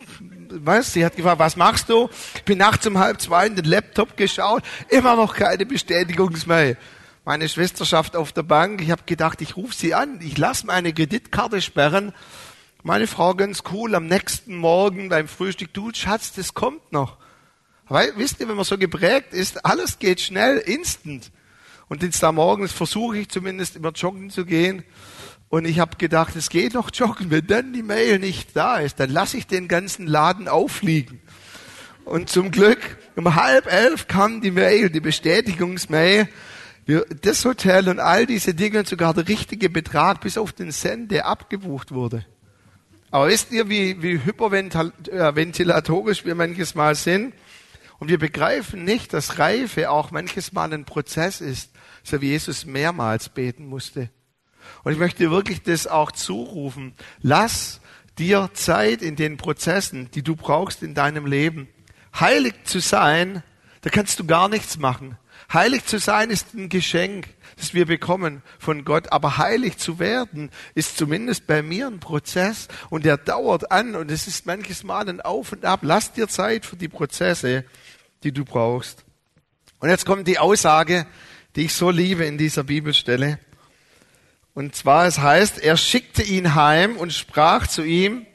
was? 0.50 0.92
Sie 0.92 1.06
hat 1.06 1.16
gefragt, 1.16 1.38
was 1.38 1.56
machst 1.56 1.88
du? 1.88 2.10
Bin 2.44 2.58
nachts 2.58 2.86
um 2.86 2.98
halb 2.98 3.20
zwei 3.20 3.46
in 3.46 3.56
den 3.56 3.64
Laptop 3.64 4.16
geschaut. 4.16 4.62
Immer 4.88 5.16
noch 5.16 5.34
keine 5.34 5.64
Bestätigungsmail. 5.64 6.76
Meine 7.24 7.48
Schwester 7.48 7.86
schafft 7.86 8.14
auf 8.14 8.32
der 8.32 8.42
Bank. 8.42 8.82
Ich 8.82 8.90
habe 8.90 9.04
gedacht, 9.06 9.40
ich 9.40 9.56
rufe 9.56 9.74
sie 9.74 9.94
an. 9.94 10.20
Ich 10.20 10.36
lasse 10.36 10.66
meine 10.66 10.92
Kreditkarte 10.92 11.62
sperren. 11.62 12.12
Meine 12.82 13.06
Frau 13.06 13.34
ganz 13.34 13.62
cool 13.72 13.94
am 13.94 14.06
nächsten 14.06 14.56
Morgen 14.56 15.08
beim 15.08 15.28
Frühstück. 15.28 15.72
Du 15.72 15.90
Schatz, 15.94 16.32
das 16.34 16.52
kommt 16.52 16.92
noch. 16.92 17.21
Weil, 17.92 18.12
wisst 18.16 18.40
ihr, 18.40 18.48
wenn 18.48 18.56
man 18.56 18.64
so 18.64 18.78
geprägt 18.78 19.34
ist, 19.34 19.66
alles 19.66 19.98
geht 19.98 20.22
schnell, 20.22 20.56
instant. 20.56 21.30
Und 21.88 22.02
jetzt 22.02 22.22
da 22.22 22.32
morgens 22.32 22.72
versuche 22.72 23.18
ich 23.18 23.28
zumindest 23.28 23.76
immer 23.76 23.92
joggen 23.92 24.30
zu 24.30 24.46
gehen. 24.46 24.82
Und 25.50 25.66
ich 25.66 25.78
habe 25.78 25.98
gedacht, 25.98 26.34
es 26.34 26.48
geht 26.48 26.72
noch 26.72 26.88
joggen. 26.90 27.30
Wenn 27.30 27.46
dann 27.46 27.74
die 27.74 27.82
Mail 27.82 28.18
nicht 28.18 28.56
da 28.56 28.78
ist, 28.78 28.98
dann 28.98 29.10
lasse 29.10 29.36
ich 29.36 29.46
den 29.46 29.68
ganzen 29.68 30.06
Laden 30.06 30.48
aufliegen. 30.48 31.20
Und 32.06 32.30
zum 32.30 32.50
Glück, 32.50 32.96
um 33.14 33.34
halb 33.34 33.70
elf 33.70 34.08
kam 34.08 34.40
die 34.40 34.52
Mail, 34.52 34.88
die 34.88 35.00
Bestätigungsmail. 35.00 36.30
Das 37.20 37.44
Hotel 37.44 37.90
und 37.90 38.00
all 38.00 38.24
diese 38.24 38.54
Dinge 38.54 38.78
und 38.78 38.88
sogar 38.88 39.12
der 39.12 39.28
richtige 39.28 39.68
Betrag 39.68 40.22
bis 40.22 40.38
auf 40.38 40.54
den 40.54 40.72
Cent, 40.72 41.10
der 41.10 41.26
abgebucht 41.26 41.92
wurde. 41.92 42.24
Aber 43.10 43.28
wisst 43.28 43.52
ihr, 43.52 43.68
wie, 43.68 44.02
wie 44.02 44.24
hyperventilatorisch 44.24 46.24
wir 46.24 46.34
manches 46.34 46.74
Mal 46.74 46.94
sind? 46.94 47.34
Und 48.02 48.08
wir 48.08 48.18
begreifen 48.18 48.82
nicht, 48.82 49.12
dass 49.12 49.38
Reife 49.38 49.88
auch 49.88 50.10
manches 50.10 50.52
Mal 50.52 50.74
ein 50.74 50.84
Prozess 50.84 51.40
ist 51.40 51.70
so 52.02 52.20
wie 52.20 52.30
Jesus 52.30 52.66
mehrmals 52.66 53.28
beten 53.28 53.66
musste. 53.66 54.10
Und 54.82 54.90
ich 54.90 54.98
möchte 54.98 55.30
wirklich 55.30 55.62
das 55.62 55.86
auch 55.86 56.10
zurufen. 56.10 56.94
Lass 57.20 57.80
dir 58.18 58.50
Zeit 58.54 59.02
in 59.02 59.14
den 59.14 59.36
Prozessen, 59.36 60.10
die 60.10 60.22
du 60.22 60.34
brauchst 60.34 60.82
in 60.82 60.94
deinem 60.94 61.26
Leben. 61.26 61.68
Heilig 62.18 62.54
zu 62.64 62.80
sein, 62.80 63.44
da 63.82 63.90
kannst 63.90 64.18
du 64.18 64.26
gar 64.26 64.48
nichts 64.48 64.78
machen. 64.78 65.16
Heilig 65.52 65.84
zu 65.84 65.98
sein 65.98 66.30
ist 66.30 66.54
ein 66.54 66.68
Geschenk, 66.68 67.28
das 67.56 67.74
wir 67.74 67.86
bekommen 67.86 68.42
von 68.58 68.84
Gott. 68.84 69.12
Aber 69.12 69.38
heilig 69.38 69.78
zu 69.78 69.98
werden 69.98 70.50
ist 70.74 70.96
zumindest 70.96 71.46
bei 71.46 71.62
mir 71.62 71.88
ein 71.88 72.00
Prozess 72.00 72.68
und 72.90 73.04
der 73.04 73.16
dauert 73.16 73.70
an 73.70 73.94
und 73.94 74.10
es 74.10 74.26
ist 74.26 74.46
manches 74.46 74.82
Mal 74.82 75.08
ein 75.08 75.20
Auf 75.20 75.52
und 75.52 75.64
Ab. 75.64 75.80
Lass 75.82 76.12
dir 76.12 76.28
Zeit 76.28 76.64
für 76.64 76.76
die 76.76 76.88
Prozesse, 76.88 77.64
die 78.24 78.32
du 78.32 78.44
brauchst. 78.44 79.04
Und 79.80 79.88
jetzt 79.88 80.06
kommt 80.06 80.28
die 80.28 80.38
Aussage, 80.38 81.06
die 81.56 81.62
ich 81.62 81.74
so 81.74 81.90
liebe 81.90 82.24
in 82.24 82.38
dieser 82.38 82.64
Bibelstelle. 82.64 83.38
Und 84.54 84.74
zwar, 84.74 85.06
es 85.06 85.18
heißt, 85.18 85.58
er 85.58 85.76
schickte 85.76 86.22
ihn 86.22 86.54
heim 86.54 86.96
und 86.96 87.12
sprach 87.12 87.66
zu 87.66 87.82
ihm, 87.82 88.26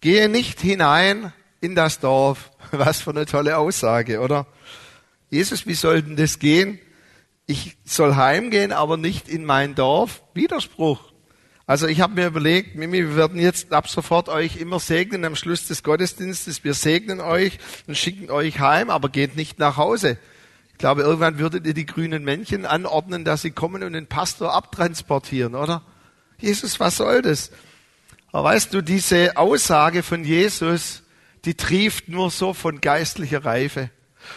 gehe 0.00 0.28
nicht 0.28 0.60
hinein 0.60 1.32
in 1.60 1.74
das 1.74 2.00
Dorf. 2.00 2.50
Was 2.70 3.00
für 3.00 3.10
eine 3.10 3.26
tolle 3.26 3.56
Aussage, 3.56 4.20
oder? 4.20 4.46
Jesus, 5.30 5.66
wie 5.66 5.74
soll 5.74 6.02
denn 6.02 6.16
das 6.16 6.38
gehen? 6.38 6.78
Ich 7.46 7.76
soll 7.84 8.14
heimgehen, 8.16 8.72
aber 8.72 8.96
nicht 8.96 9.28
in 9.28 9.44
mein 9.44 9.74
Dorf. 9.74 10.22
Widerspruch. 10.34 11.07
Also 11.68 11.86
ich 11.86 12.00
habe 12.00 12.14
mir 12.14 12.28
überlegt, 12.28 12.76
Mimi, 12.76 12.96
wir 13.00 13.14
werden 13.14 13.38
jetzt 13.38 13.74
ab 13.74 13.90
sofort 13.90 14.30
euch 14.30 14.56
immer 14.56 14.80
segnen 14.80 15.26
am 15.26 15.36
Schluss 15.36 15.66
des 15.66 15.82
Gottesdienstes. 15.82 16.64
Wir 16.64 16.72
segnen 16.72 17.20
euch 17.20 17.58
und 17.86 17.94
schicken 17.94 18.30
euch 18.30 18.58
heim, 18.58 18.88
aber 18.88 19.10
geht 19.10 19.36
nicht 19.36 19.58
nach 19.58 19.76
Hause. 19.76 20.16
Ich 20.72 20.78
glaube, 20.78 21.02
irgendwann 21.02 21.38
würdet 21.38 21.66
ihr 21.66 21.74
die 21.74 21.84
grünen 21.84 22.24
Männchen 22.24 22.64
anordnen, 22.64 23.26
dass 23.26 23.42
sie 23.42 23.50
kommen 23.50 23.82
und 23.82 23.92
den 23.92 24.06
Pastor 24.06 24.54
abtransportieren, 24.54 25.54
oder? 25.54 25.82
Jesus, 26.38 26.80
was 26.80 26.96
soll 26.96 27.20
das? 27.20 27.50
Aber 28.32 28.44
weißt 28.44 28.72
du, 28.72 28.80
diese 28.80 29.36
Aussage 29.36 30.02
von 30.02 30.24
Jesus, 30.24 31.02
die 31.44 31.52
trieft 31.52 32.08
nur 32.08 32.30
so 32.30 32.54
von 32.54 32.80
geistlicher 32.80 33.44
Reife. 33.44 33.90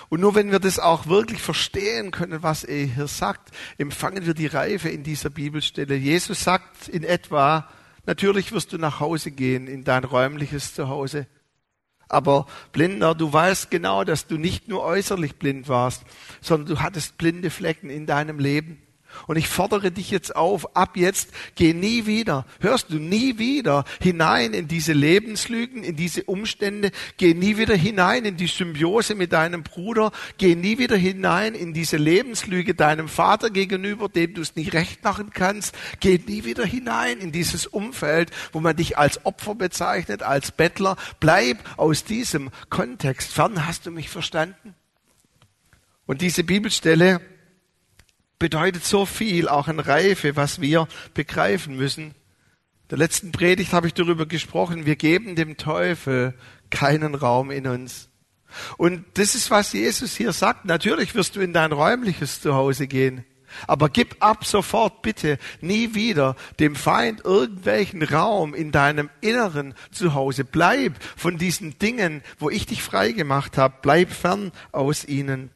Und 0.10 0.22
nur 0.22 0.36
wenn 0.36 0.52
wir 0.52 0.60
das 0.60 0.80
auch 0.80 1.08
wirklich 1.08 1.42
verstehen 1.42 2.12
können, 2.12 2.44
was 2.44 2.64
er 2.64 2.86
hier 2.86 3.08
sagt, 3.08 3.52
empfangen 3.78 4.26
wir 4.26 4.34
die 4.34 4.48
Reife 4.48 4.90
in 4.90 5.04
dieser 5.04 5.30
Bibelstelle. 5.30 5.96
Jesus 5.96 6.44
sagt 6.44 6.88
in 6.88 7.04
etwa, 7.04 7.70
natürlich 8.06 8.52
wirst 8.52 8.74
du 8.74 8.78
nach 8.78 9.00
Hause 9.00 9.32
gehen, 9.32 9.68
in 9.68 9.84
dein 9.84 10.04
räumliches 10.04 10.74
Zuhause. 10.74 11.28
Aber 12.10 12.46
Blinder, 12.74 13.16
du 13.16 13.32
weißt 13.32 13.72
genau, 13.72 14.04
dass 14.04 14.28
du 14.28 14.38
nicht 14.38 14.68
nur 14.68 14.84
äußerlich 14.84 15.38
blind 15.38 15.70
warst, 15.70 16.04
sondern 16.42 16.76
du 16.76 16.82
hattest 16.82 17.18
blinde 17.18 17.50
Flecken 17.50 17.90
in 17.90 18.06
deinem 18.06 18.38
Leben. 18.38 18.82
Und 19.28 19.38
ich 19.38 19.48
fordere 19.48 19.92
dich 19.92 20.12
jetzt 20.12 20.36
auf, 20.36 20.76
ab 20.76 20.98
jetzt 20.98 21.30
geh 21.56 21.74
nie 21.74 22.06
wieder, 22.06 22.46
hörst 22.60 22.92
du 22.92 22.98
nie 22.98 23.38
wieder 23.38 23.86
hinein 24.02 24.54
in 24.54 24.68
diese 24.68 24.94
Lebenslügen, 24.94 25.84
in 25.84 25.96
diese 25.96 26.24
Umstände, 26.24 26.92
geh 27.18 27.34
nie 27.34 27.58
wieder 27.58 27.76
hinein 27.76 28.26
in 28.26 28.38
die 28.38 28.48
Symbiose 28.48 29.16
mit 29.16 29.34
deinem 29.34 29.64
Bruder, 29.64 30.12
geh 30.38 30.56
nie 30.56 30.78
wieder 30.78 30.98
hinein 30.98 31.56
in 31.56 31.74
diese 31.74 31.98
Lebenslüge 31.98 32.74
deinem 32.74 33.08
Vater 33.08 33.50
gegenüber, 33.50 34.10
dem 34.10 34.34
du 34.34 34.42
es 34.42 34.56
nicht 34.56 34.74
recht 34.74 35.04
machen 35.04 35.32
kannst, 35.32 35.76
geh 36.00 36.20
nie 36.26 36.44
wieder 36.44 36.66
hinein 36.66 37.20
in 37.20 37.32
dieses 37.32 37.68
Umfeld, 37.68 38.32
wo 38.52 38.60
man 38.60 38.76
dich 38.76 38.98
als 38.98 39.26
Opfer 39.26 39.56
bezeichnet, 39.56 40.24
als 40.24 40.52
Bettler. 40.52 40.98
Bleib 41.20 41.58
aus 41.78 42.04
diesem 42.04 42.50
Kontext 42.70 43.32
fern. 43.32 43.66
Hast 43.66 43.86
du 43.86 43.92
mich 43.92 44.10
verstanden? 44.10 44.76
Und 46.06 46.22
diese 46.22 46.44
Bibelstelle, 46.44 47.22
bedeutet 48.42 48.84
so 48.84 49.06
viel, 49.06 49.48
auch 49.48 49.68
an 49.68 49.80
Reife, 49.80 50.36
was 50.36 50.60
wir 50.60 50.88
begreifen 51.14 51.76
müssen. 51.76 52.06
In 52.06 52.14
der 52.90 52.98
letzten 52.98 53.32
Predigt 53.32 53.72
habe 53.72 53.86
ich 53.86 53.94
darüber 53.94 54.26
gesprochen, 54.26 54.88
wir 54.88 54.96
geben 54.96 55.36
dem 55.36 55.58
Teufel 55.58 56.34
keinen 56.72 57.14
Raum 57.14 57.52
in 57.52 57.68
uns. 57.68 58.10
Und 58.78 59.06
das 59.14 59.36
ist, 59.36 59.52
was 59.52 59.74
Jesus 59.74 60.16
hier 60.16 60.34
sagt. 60.34 60.66
Natürlich 60.66 61.14
wirst 61.14 61.36
du 61.36 61.40
in 61.40 61.54
dein 61.54 61.72
räumliches 61.72 62.42
Zuhause 62.42 62.88
gehen. 62.88 63.24
Aber 63.68 63.90
gib 63.90 64.16
ab 64.24 64.44
sofort 64.44 65.04
bitte 65.04 65.38
nie 65.60 65.94
wieder 65.94 66.36
dem 66.60 66.76
Feind 66.76 67.24
irgendwelchen 67.24 68.02
Raum 68.02 68.56
in 68.56 68.72
deinem 68.72 69.12
inneren 69.22 69.76
Zuhause. 69.92 70.46
Bleib 70.46 70.96
von 71.16 71.38
diesen 71.38 71.78
Dingen, 71.78 72.24
wo 72.40 72.50
ich 72.50 72.66
dich 72.66 72.82
frei 72.82 73.12
gemacht 73.12 73.60
habe. 73.60 73.76
Bleib 73.84 74.12
fern 74.12 74.52
aus 74.72 75.06
ihnen. 75.06 75.52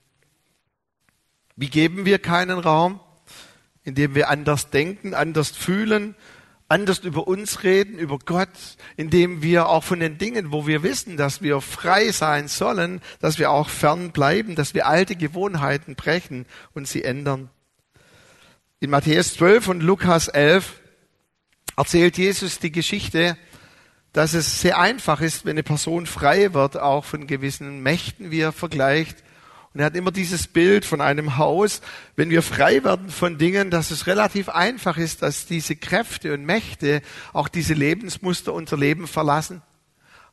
Wie 1.55 1.69
geben 1.69 2.05
wir 2.05 2.19
keinen 2.19 2.59
Raum? 2.59 2.99
Indem 3.83 4.15
wir 4.15 4.29
anders 4.29 4.71
denken, 4.71 5.13
anders 5.13 5.51
fühlen, 5.51 6.15
anders 6.67 6.99
über 6.99 7.27
uns 7.27 7.63
reden, 7.63 7.99
über 7.99 8.17
Gott, 8.17 8.49
indem 8.97 9.43
wir 9.43 9.69
auch 9.69 9.83
von 9.83 9.99
den 9.99 10.17
Dingen, 10.17 10.51
wo 10.51 10.65
wir 10.65 10.81
wissen, 10.83 11.17
dass 11.17 11.41
wir 11.41 11.61
frei 11.61 12.11
sein 12.11 12.47
sollen, 12.47 13.01
dass 13.19 13.37
wir 13.37 13.51
auch 13.51 13.69
fern 13.69 14.11
bleiben, 14.11 14.55
dass 14.55 14.73
wir 14.73 14.87
alte 14.87 15.15
Gewohnheiten 15.15 15.95
brechen 15.95 16.45
und 16.73 16.87
sie 16.87 17.03
ändern. 17.03 17.49
In 18.79 18.89
Matthäus 18.89 19.35
12 19.35 19.67
und 19.67 19.81
Lukas 19.81 20.27
11 20.27 20.81
erzählt 21.77 22.17
Jesus 22.17 22.59
die 22.59 22.71
Geschichte, 22.71 23.37
dass 24.13 24.33
es 24.33 24.61
sehr 24.61 24.79
einfach 24.79 25.21
ist, 25.21 25.45
wenn 25.45 25.51
eine 25.51 25.63
Person 25.63 26.05
frei 26.05 26.53
wird, 26.53 26.77
auch 26.77 27.05
von 27.05 27.27
gewissen 27.27 27.81
Mächten, 27.83 28.31
wie 28.31 28.39
er 28.39 28.51
vergleicht. 28.51 29.24
Und 29.75 29.81
er 29.81 29.87
hat 29.87 29.95
immer 29.97 30.11
dieses 30.13 30.47
Bild 30.47 30.85
von 30.85 31.01
einem 31.01 31.35
Haus, 31.35 31.81
wenn 32.15 32.29
wir 32.29 32.41
frei 32.43 32.85
werden 32.85 33.09
von 33.09 33.37
Dingen, 33.37 33.71
dass 33.71 33.91
es 33.91 34.07
relativ 34.07 34.47
einfach 34.47 34.97
ist, 34.97 35.21
dass 35.21 35.47
diese 35.47 35.75
Kräfte 35.75 36.33
und 36.33 36.45
Mächte 36.45 37.01
auch 37.33 37.49
diese 37.49 37.73
Lebensmuster 37.73 38.53
unser 38.53 38.77
Leben 38.77 39.05
verlassen. 39.05 39.61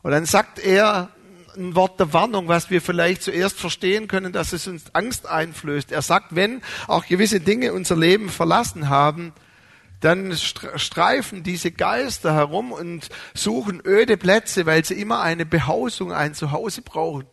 Und 0.02 0.12
dann 0.12 0.26
sagt 0.26 0.60
er, 0.60 1.08
ein 1.56 1.74
Wort 1.74 1.98
der 1.98 2.12
Warnung, 2.12 2.46
was 2.46 2.70
wir 2.70 2.80
vielleicht 2.80 3.24
zuerst 3.24 3.58
verstehen 3.58 4.06
können, 4.06 4.32
dass 4.32 4.52
es 4.52 4.68
uns 4.68 4.94
Angst 4.94 5.26
einflößt. 5.26 5.90
Er 5.90 6.02
sagt, 6.02 6.36
wenn 6.36 6.62
auch 6.86 7.04
gewisse 7.06 7.40
Dinge 7.40 7.72
unser 7.72 7.96
Leben 7.96 8.28
verlassen 8.28 8.90
haben, 8.90 9.32
dann 9.98 10.36
streifen 10.36 11.42
diese 11.42 11.72
Geister 11.72 12.32
herum 12.32 12.70
und 12.70 13.08
suchen 13.34 13.82
öde 13.84 14.16
Plätze, 14.16 14.66
weil 14.66 14.84
sie 14.84 14.94
immer 14.94 15.20
eine 15.20 15.46
Behausung, 15.46 16.12
ein 16.12 16.34
Zuhause 16.34 16.82
brauchen. 16.82 17.26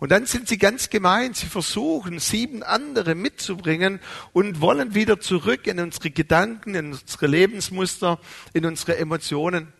Und 0.00 0.10
dann 0.10 0.26
sind 0.26 0.48
sie 0.48 0.58
ganz 0.58 0.88
gemein. 0.90 1.34
Sie 1.34 1.46
versuchen, 1.46 2.18
sieben 2.18 2.62
andere 2.62 3.14
mitzubringen 3.14 4.00
und 4.32 4.60
wollen 4.60 4.94
wieder 4.94 5.20
zurück 5.20 5.66
in 5.66 5.78
unsere 5.78 6.10
Gedanken, 6.10 6.74
in 6.74 6.92
unsere 6.92 7.26
Lebensmuster, 7.26 8.18
in 8.54 8.64
unsere 8.64 8.96
Emotionen. 8.96 9.72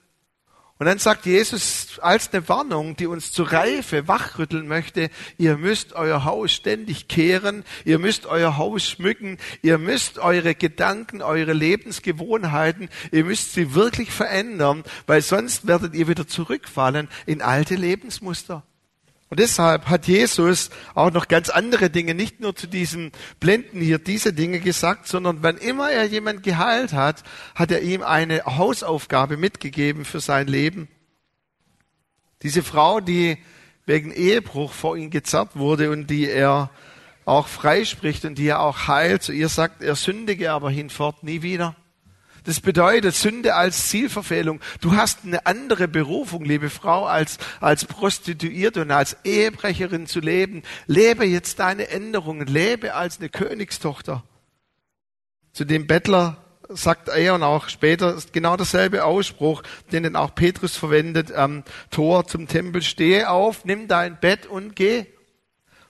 Und 0.78 0.87
dann 0.87 0.98
sagt 0.98 1.26
Jesus 1.26 1.98
als 2.00 2.33
eine 2.33 2.48
Warnung, 2.48 2.96
die 2.96 3.06
uns 3.06 3.33
zur 3.33 3.52
Reife 3.52 4.09
wachrütteln 4.09 4.66
möchte, 4.66 5.11
ihr 5.37 5.59
müsst 5.59 5.92
euer 5.92 6.24
Haus 6.24 6.52
ständig 6.52 7.06
kehren, 7.06 7.64
ihr 7.85 7.98
müsst 7.98 8.24
euer 8.24 8.56
Haus 8.56 8.85
schmücken, 8.85 9.37
ihr 9.61 9.76
müsst 9.76 10.18
eure 10.18 10.54
Gedanken, 10.54 11.20
eure 11.20 11.52
Lebensgewohnheiten, 11.52 12.88
ihr 13.12 13.24
müsst 13.24 13.52
sie 13.52 13.74
wirklich 13.74 14.11
verändern, 14.11 14.83
weil 15.06 15.20
sonst 15.20 15.66
werdet 15.66 15.94
ihr 15.94 16.09
wieder 16.09 16.26
zurückfallen 16.26 17.09
in 17.26 17.42
alte 17.42 17.74
Lebensmuster. 17.74 18.64
Und 19.30 19.38
deshalb 19.38 19.86
hat 19.86 20.08
Jesus 20.08 20.70
auch 20.96 21.12
noch 21.12 21.28
ganz 21.28 21.50
andere 21.50 21.88
Dinge, 21.88 22.14
nicht 22.14 22.40
nur 22.40 22.56
zu 22.56 22.66
diesem 22.66 23.12
Blenden 23.38 23.80
hier 23.80 24.00
diese 24.00 24.32
Dinge 24.32 24.58
gesagt, 24.58 25.06
sondern 25.06 25.44
wenn 25.44 25.56
immer 25.56 25.88
er 25.88 26.04
jemand 26.04 26.42
geheilt 26.42 26.92
hat, 26.92 27.22
hat 27.54 27.70
er 27.70 27.80
ihm 27.82 28.02
eine 28.02 28.44
Hausaufgabe 28.44 29.36
mitgegeben 29.36 30.04
für 30.04 30.18
sein 30.18 30.48
Leben. 30.48 30.88
Diese 32.42 32.64
Frau, 32.64 32.98
die 32.98 33.38
wegen 33.86 34.10
Ehebruch 34.10 34.72
vor 34.72 34.96
ihm 34.96 35.10
gezerrt 35.10 35.50
wurde 35.54 35.92
und 35.92 36.08
die 36.08 36.28
er 36.28 36.70
auch 37.24 37.46
freispricht 37.46 38.24
und 38.24 38.36
die 38.36 38.48
er 38.48 38.60
auch 38.60 38.88
heilt, 38.88 39.22
zu 39.22 39.32
ihr 39.32 39.48
sagt, 39.48 39.80
er 39.80 39.94
sündige 39.94 40.50
aber 40.50 40.72
hinfort 40.72 41.22
nie 41.22 41.42
wieder. 41.42 41.76
Das 42.44 42.61
bedeutet 42.61 43.14
Sünde 43.14 43.55
als 43.55 43.88
Zielverfehlung. 43.88 44.61
Du 44.81 44.96
hast 44.96 45.20
eine 45.24 45.46
andere 45.46 45.88
Berufung, 45.88 46.44
liebe 46.44 46.70
Frau, 46.70 47.07
als, 47.07 47.38
als 47.61 47.85
Prostituierte 47.85 48.83
und 48.83 48.90
als 48.90 49.16
Ehebrecherin 49.24 50.07
zu 50.07 50.20
leben. 50.20 50.62
Lebe 50.87 51.24
jetzt 51.24 51.59
deine 51.59 51.88
Änderungen. 51.88 52.46
Lebe 52.46 52.94
als 52.94 53.18
eine 53.18 53.29
Königstochter. 53.29 54.24
Zu 55.53 55.64
dem 55.64 55.87
Bettler 55.87 56.38
sagt 56.68 57.09
er 57.09 57.35
und 57.35 57.42
auch 57.42 57.68
später 57.68 58.14
ist 58.14 58.33
genau 58.33 58.57
derselbe 58.57 59.05
Ausspruch, 59.05 59.62
den 59.92 60.05
dann 60.05 60.16
auch 60.16 60.35
Petrus 60.35 60.76
verwendet 60.76 61.33
am 61.33 61.64
Tor 61.90 62.26
zum 62.26 62.46
Tempel. 62.46 62.83
Stehe 62.83 63.29
auf, 63.29 63.64
nimm 63.64 63.88
dein 63.88 64.18
Bett 64.20 64.46
und 64.46 64.76
geh. 64.76 65.07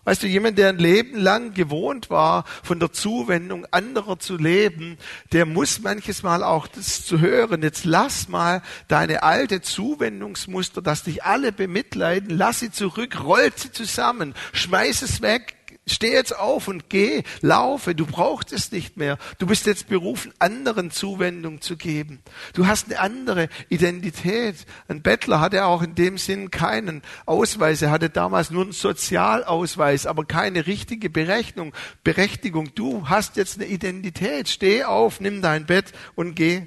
Weißt 0.05 0.23
du, 0.23 0.27
jemand, 0.27 0.57
der 0.57 0.71
ein 0.71 0.79
Leben 0.79 1.19
lang 1.19 1.53
gewohnt 1.53 2.09
war, 2.09 2.45
von 2.63 2.81
der 2.81 2.91
Zuwendung 2.91 3.67
anderer 3.71 4.19
zu 4.19 4.39
leben, 4.39 4.97
der 5.33 5.45
muss 5.45 5.81
manches 5.81 6.23
Mal 6.23 6.43
auch 6.43 6.67
das 6.67 7.05
zu 7.05 7.21
hören. 7.21 7.63
Jetzt 7.63 7.85
lass 7.85 8.29
mal 8.29 8.63
deine 8.89 9.23
alte 9.23 9.61
Zuwendungsmuster, 9.61 10.81
dass 10.81 11.05
dich 11.05 11.25
alle 11.25 11.53
bemitleiden, 11.53 12.31
lass 12.31 12.61
sie 12.61 12.71
zurück, 12.71 13.23
rollt 13.23 13.59
sie 13.59 13.73
zusammen, 13.73 14.35
schmeiß 14.53 15.03
es 15.03 15.21
weg, 15.21 15.57
Steh 15.87 16.13
jetzt 16.13 16.39
auf 16.39 16.69
und 16.69 16.89
geh, 16.89 17.23
laufe, 17.41 17.95
du 17.95 18.07
brauchst 18.07 18.53
es 18.53 18.71
nicht 18.71 18.97
mehr. 18.97 19.19
Du 19.39 19.47
bist 19.47 19.67
jetzt 19.67 19.89
berufen, 19.89 20.33
anderen 20.39 20.91
Zuwendung 20.91 21.63
zu 21.63 21.77
geben. 21.77 22.21
Du 22.53 22.67
hast 22.67 22.87
eine 22.87 23.01
andere 23.01 23.49
Identität. 23.71 24.67
Ein 24.89 25.03
Bettler 25.03 25.41
hatte 25.41 25.65
auch 25.65 25.83
in 25.83 25.95
dem 25.95 26.19
Sinn 26.19 26.51
keinen 26.51 27.03
Ausweis. 27.27 27.83
Er 27.83 27.91
hatte 27.91 28.11
damals 28.11 28.51
nur 28.51 28.63
einen 28.63 28.73
Sozialausweis, 28.73 30.07
aber 30.07 30.25
keine 30.25 30.67
richtige 30.67 31.11
Berechnung, 31.11 31.75
Berechtigung. 32.05 32.75
Du 32.75 33.09
hast 33.09 33.37
jetzt 33.37 33.57
eine 33.57 33.67
Identität. 33.67 34.49
Steh 34.49 34.85
auf, 34.85 35.19
nimm 35.21 35.43
dein 35.43 35.67
Bett 35.67 35.93
und 36.15 36.35
geh. 36.35 36.67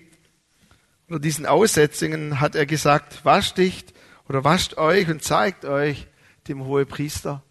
Unter 1.08 1.22
diesen 1.22 1.46
Aussetzungen 1.46 2.40
hat 2.40 2.56
er 2.56 2.66
gesagt, 2.66 3.24
wascht 3.24 3.58
dich 3.58 3.86
oder 4.28 4.44
wascht 4.44 4.78
euch 4.78 5.08
und 5.08 5.24
zeigt 5.24 5.64
euch 5.66 6.08
dem 6.48 6.66
Hohepriester. 6.66 7.44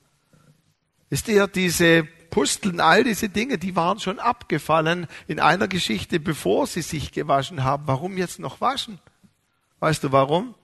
Wisst 1.12 1.28
ihr, 1.28 1.46
diese 1.46 2.04
Pusteln, 2.30 2.80
all 2.80 3.04
diese 3.04 3.28
Dinge, 3.28 3.58
die 3.58 3.76
waren 3.76 4.00
schon 4.00 4.18
abgefallen 4.18 5.06
in 5.28 5.40
einer 5.40 5.68
Geschichte, 5.68 6.18
bevor 6.18 6.66
sie 6.66 6.80
sich 6.80 7.12
gewaschen 7.12 7.64
haben. 7.64 7.82
Warum 7.84 8.16
jetzt 8.16 8.38
noch 8.38 8.62
waschen? 8.62 8.98
Weißt 9.80 10.02
du 10.04 10.10
warum? 10.10 10.54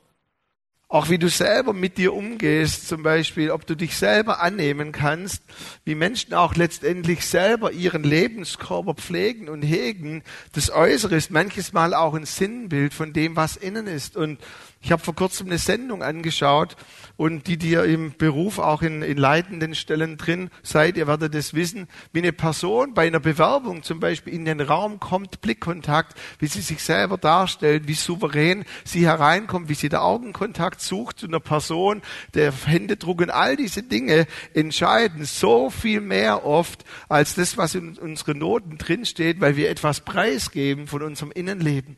Auch 0.88 1.10
wie 1.10 1.18
du 1.18 1.28
selber 1.28 1.74
mit 1.74 1.98
dir 1.98 2.14
umgehst, 2.14 2.88
zum 2.88 3.02
Beispiel, 3.02 3.50
ob 3.50 3.66
du 3.66 3.74
dich 3.74 3.98
selber 3.98 4.40
annehmen 4.40 4.90
kannst, 4.90 5.42
wie 5.84 5.94
Menschen 5.94 6.32
auch 6.32 6.54
letztendlich 6.54 7.26
selber 7.26 7.72
ihren 7.72 8.02
Lebenskörper 8.02 8.94
pflegen 8.94 9.50
und 9.50 9.60
hegen. 9.60 10.22
Das 10.54 10.70
Äußere 10.70 11.14
ist 11.16 11.30
manches 11.30 11.74
Mal 11.74 11.92
auch 11.92 12.14
ein 12.14 12.24
Sinnbild 12.24 12.94
von 12.94 13.12
dem, 13.12 13.36
was 13.36 13.58
innen 13.58 13.86
ist. 13.86 14.16
Und 14.16 14.40
ich 14.80 14.92
habe 14.92 15.02
vor 15.02 15.14
kurzem 15.14 15.48
eine 15.48 15.58
Sendung 15.58 16.04
angeschaut 16.04 16.76
und 17.16 17.48
die, 17.48 17.56
die 17.56 17.70
ihr 17.70 17.84
im 17.84 18.16
Beruf 18.16 18.60
auch 18.60 18.82
in, 18.82 19.02
in 19.02 19.18
leitenden 19.18 19.74
Stellen 19.74 20.16
drin 20.16 20.50
seid, 20.62 20.96
ihr 20.96 21.08
werdet 21.08 21.34
es 21.34 21.52
wissen, 21.52 21.88
wie 22.12 22.20
eine 22.20 22.32
Person 22.32 22.94
bei 22.94 23.08
einer 23.08 23.18
Bewerbung 23.18 23.82
zum 23.82 23.98
Beispiel 23.98 24.32
in 24.32 24.44
den 24.44 24.60
Raum 24.60 25.00
kommt, 25.00 25.40
Blickkontakt, 25.40 26.16
wie 26.38 26.46
sie 26.46 26.60
sich 26.60 26.80
selber 26.80 27.18
darstellt, 27.18 27.88
wie 27.88 27.94
souverän 27.94 28.64
sie 28.84 29.04
hereinkommt, 29.04 29.68
wie 29.68 29.74
sie 29.74 29.88
der 29.88 30.04
Augenkontakt 30.04 30.80
sucht 30.80 31.18
zu 31.18 31.26
einer 31.26 31.40
Person, 31.40 32.00
der 32.34 32.52
Händedruck 32.52 33.20
und 33.20 33.30
all 33.30 33.56
diese 33.56 33.82
Dinge 33.82 34.28
entscheiden 34.54 35.24
so 35.24 35.70
viel 35.70 36.00
mehr 36.00 36.46
oft 36.46 36.84
als 37.08 37.34
das, 37.34 37.56
was 37.56 37.74
in 37.74 37.98
unseren 37.98 38.38
Noten 38.38 38.78
drinsteht, 38.78 39.40
weil 39.40 39.56
wir 39.56 39.70
etwas 39.70 40.02
preisgeben 40.02 40.86
von 40.86 41.02
unserem 41.02 41.32
Innenleben. 41.32 41.96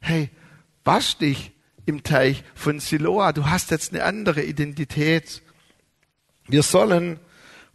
Hey, 0.00 0.28
wasch 0.84 1.16
dich 1.16 1.52
im 1.88 2.02
Teich 2.02 2.44
von 2.54 2.80
Siloa. 2.80 3.32
Du 3.32 3.46
hast 3.46 3.70
jetzt 3.70 3.92
eine 3.92 4.04
andere 4.04 4.42
Identität. 4.44 5.42
Wir 6.46 6.62
sollen 6.62 7.18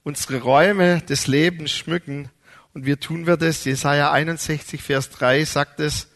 unsere 0.03 0.41
Räume 0.41 1.01
des 1.01 1.27
Lebens 1.27 1.71
schmücken 1.71 2.29
und 2.73 2.85
wir 2.85 2.99
tun 2.99 3.25
wir 3.25 3.37
das. 3.37 3.65
Jesaja 3.65 4.11
61, 4.11 4.81
Vers 4.81 5.09
3 5.09 5.43
sagt 5.45 5.79
es, 5.79 6.09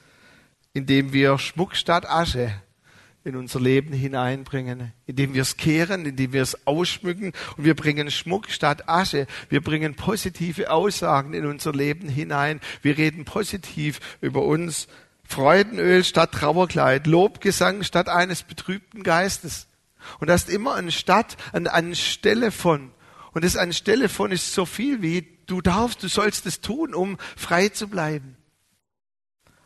indem 0.74 1.12
wir 1.12 1.38
Schmuck 1.40 1.76
statt 1.76 2.08
Asche 2.08 2.54
in 3.24 3.36
unser 3.36 3.60
Leben 3.60 3.92
hineinbringen, 3.92 4.94
indem 5.06 5.34
wir 5.34 5.42
es 5.42 5.58
kehren, 5.58 6.06
indem 6.06 6.32
wir 6.34 6.42
es 6.42 6.66
ausschmücken 6.66 7.34
und 7.58 7.66
wir 7.66 7.76
bringen 7.76 8.10
Schmuck 8.12 8.50
statt 8.50 8.88
Asche. 8.88 9.28
Wir 9.50 9.62
bringen 9.62 9.96
positive 9.96 10.70
Aussagen 10.72 11.34
in 11.34 11.46
unser 11.46 11.74
Leben 11.74 12.08
hinein. 12.08 12.62
Wir 12.82 12.98
reden 12.98 13.26
positiv 13.26 14.00
über 14.22 14.44
uns 14.44 14.88
Freudenöl 15.28 16.04
statt 16.04 16.32
Trauerkleid, 16.32 17.06
Lobgesang 17.06 17.84
statt 17.84 18.10
eines 18.10 18.44
betrübten 18.44 19.04
Geistes. 19.04 19.68
Und 20.20 20.28
das 20.28 20.44
ist 20.44 20.50
immer 20.50 20.76
eine 20.76 20.92
Stadt, 20.92 21.36
an, 21.52 21.68
anstelle 21.68 22.52
von. 22.52 22.92
Und 23.34 23.44
das 23.44 23.58
anstelle 23.58 24.10
von 24.10 24.32
ist 24.32 24.54
so 24.54 24.66
viel 24.66 25.02
wie 25.02 25.28
du 25.46 25.62
darfst, 25.62 26.02
du 26.02 26.08
sollst 26.08 26.46
es 26.46 26.62
tun, 26.62 26.94
um 26.94 27.18
frei 27.36 27.70
zu 27.70 27.88
bleiben. 27.88 28.38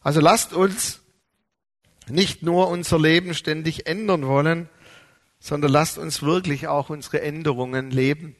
Also 0.01 0.19
lasst 0.19 0.53
uns 0.53 1.01
nicht 2.07 2.41
nur 2.41 2.67
unser 2.67 2.99
Leben 2.99 3.33
ständig 3.35 3.85
ändern 3.87 4.25
wollen, 4.25 4.67
sondern 5.39 5.71
lasst 5.71 5.97
uns 5.97 6.23
wirklich 6.23 6.67
auch 6.67 6.89
unsere 6.89 7.21
Änderungen 7.21 7.91
leben. 7.91 8.35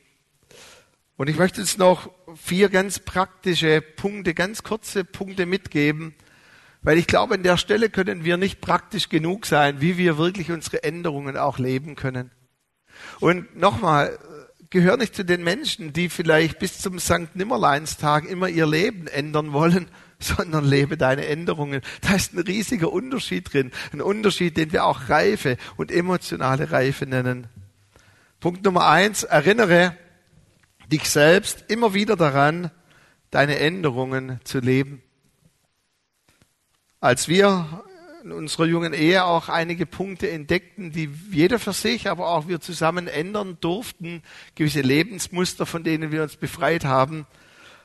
Und 1.18 1.30
ich 1.30 1.38
möchte 1.38 1.62
jetzt 1.62 1.78
noch 1.78 2.10
vier 2.36 2.70
ganz 2.70 3.00
praktische 3.00 3.82
Punkte, 3.82 4.34
ganz 4.34 4.64
kurze 4.64 5.04
Punkte 5.04 5.46
mitgeben, 5.46 6.16
weil 6.82 6.98
ich 6.98 7.08
glaube, 7.08 7.36
an 7.36 7.44
der 7.44 7.58
Stelle 7.58 7.90
können 7.90 8.24
wir 8.24 8.38
nicht 8.38 8.62
praktisch 8.62 9.10
genug 9.10 9.46
sein, 9.46 9.82
wie 9.82 9.98
wir 9.98 10.18
wirklich 10.18 10.52
unsere 10.52 10.84
Änderungen 10.84 11.38
auch 11.38 11.60
leben 11.60 11.96
können. 11.96 12.32
Und 13.20 13.56
nochmal, 13.56 14.18
gehör 14.72 14.98
nicht 14.98 15.16
zu 15.16 15.24
den 15.24 15.44
Menschen, 15.44 15.94
die 15.94 16.10
vielleicht 16.10 16.58
bis 16.58 16.80
zum 16.80 16.98
Sankt 16.98 17.36
Nimmerleinstag 17.36 18.28
immer 18.28 18.50
ihr 18.50 18.66
Leben 18.66 19.08
ändern 19.08 19.54
wollen, 19.54 19.88
sondern 20.20 20.66
lebe 20.66 20.98
deine 20.98 21.28
Änderungen. 21.28 21.82
Da 22.02 22.16
ist 22.16 22.34
ein 22.34 22.40
riesiger 22.40 22.92
Unterschied 22.92 23.54
drin. 23.54 23.72
Ein 23.92 24.02
Unterschied, 24.02 24.58
den 24.58 24.72
wir 24.72 24.86
auch 24.86 25.10
Reife 25.10 25.58
und 25.78 25.92
emotionale 25.92 26.72
Reife 26.72 27.06
nennen. 27.06 27.48
Punkt 28.40 28.64
Nummer 28.64 28.88
eins, 28.88 29.24
erinnere 29.24 29.96
dich 30.92 31.10
selbst 31.10 31.66
immer 31.68 31.94
wieder 31.94 32.16
daran, 32.16 32.72
deine 33.30 33.60
Änderungen 33.60 34.40
zu 34.44 34.60
leben. 34.60 35.04
Als 37.04 37.28
wir 37.28 37.66
in 38.24 38.32
unserer 38.32 38.66
jungen 38.66 38.94
Ehe 38.94 39.26
auch 39.26 39.50
einige 39.50 39.88
Punkte 39.88 40.30
entdeckten, 40.30 40.92
die 40.92 41.10
jeder 41.32 41.58
für 41.58 41.74
sich, 41.74 42.08
aber 42.08 42.28
auch 42.28 42.48
wir 42.48 42.62
zusammen 42.62 43.08
ändern 43.08 43.58
durften, 43.60 44.22
gewisse 44.54 44.82
Lebensmuster, 44.82 45.66
von 45.66 45.84
denen 45.84 46.12
wir 46.12 46.22
uns 46.22 46.36
befreit 46.36 46.86
haben, 46.86 47.26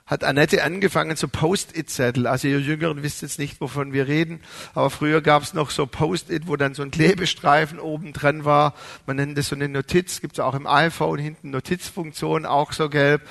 hat 0.04 0.22
Annette 0.22 0.62
angefangen, 0.62 1.16
so 1.16 1.28
Post-it-Zettel. 1.28 2.26
Also 2.26 2.46
ihr 2.46 2.60
Jüngeren 2.60 3.02
wisst 3.02 3.22
jetzt 3.22 3.38
nicht, 3.38 3.58
wovon 3.62 3.94
wir 3.94 4.06
reden, 4.06 4.40
aber 4.74 4.90
früher 4.90 5.22
gab 5.22 5.42
es 5.42 5.54
noch 5.54 5.70
so 5.70 5.86
Post-it, 5.86 6.46
wo 6.46 6.56
dann 6.56 6.74
so 6.74 6.82
ein 6.82 6.90
Klebestreifen 6.90 7.80
oben 7.80 8.12
dran 8.12 8.44
war. 8.44 8.74
Man 9.06 9.16
nennt 9.16 9.38
das 9.38 9.48
so 9.48 9.56
eine 9.56 9.70
Notiz, 9.70 10.20
gibt 10.20 10.34
es 10.34 10.40
auch 10.40 10.54
im 10.54 10.66
iPhone 10.66 11.18
hinten 11.18 11.52
Notizfunktion, 11.52 12.44
auch 12.44 12.74
so 12.74 12.90
gelb. 12.90 13.22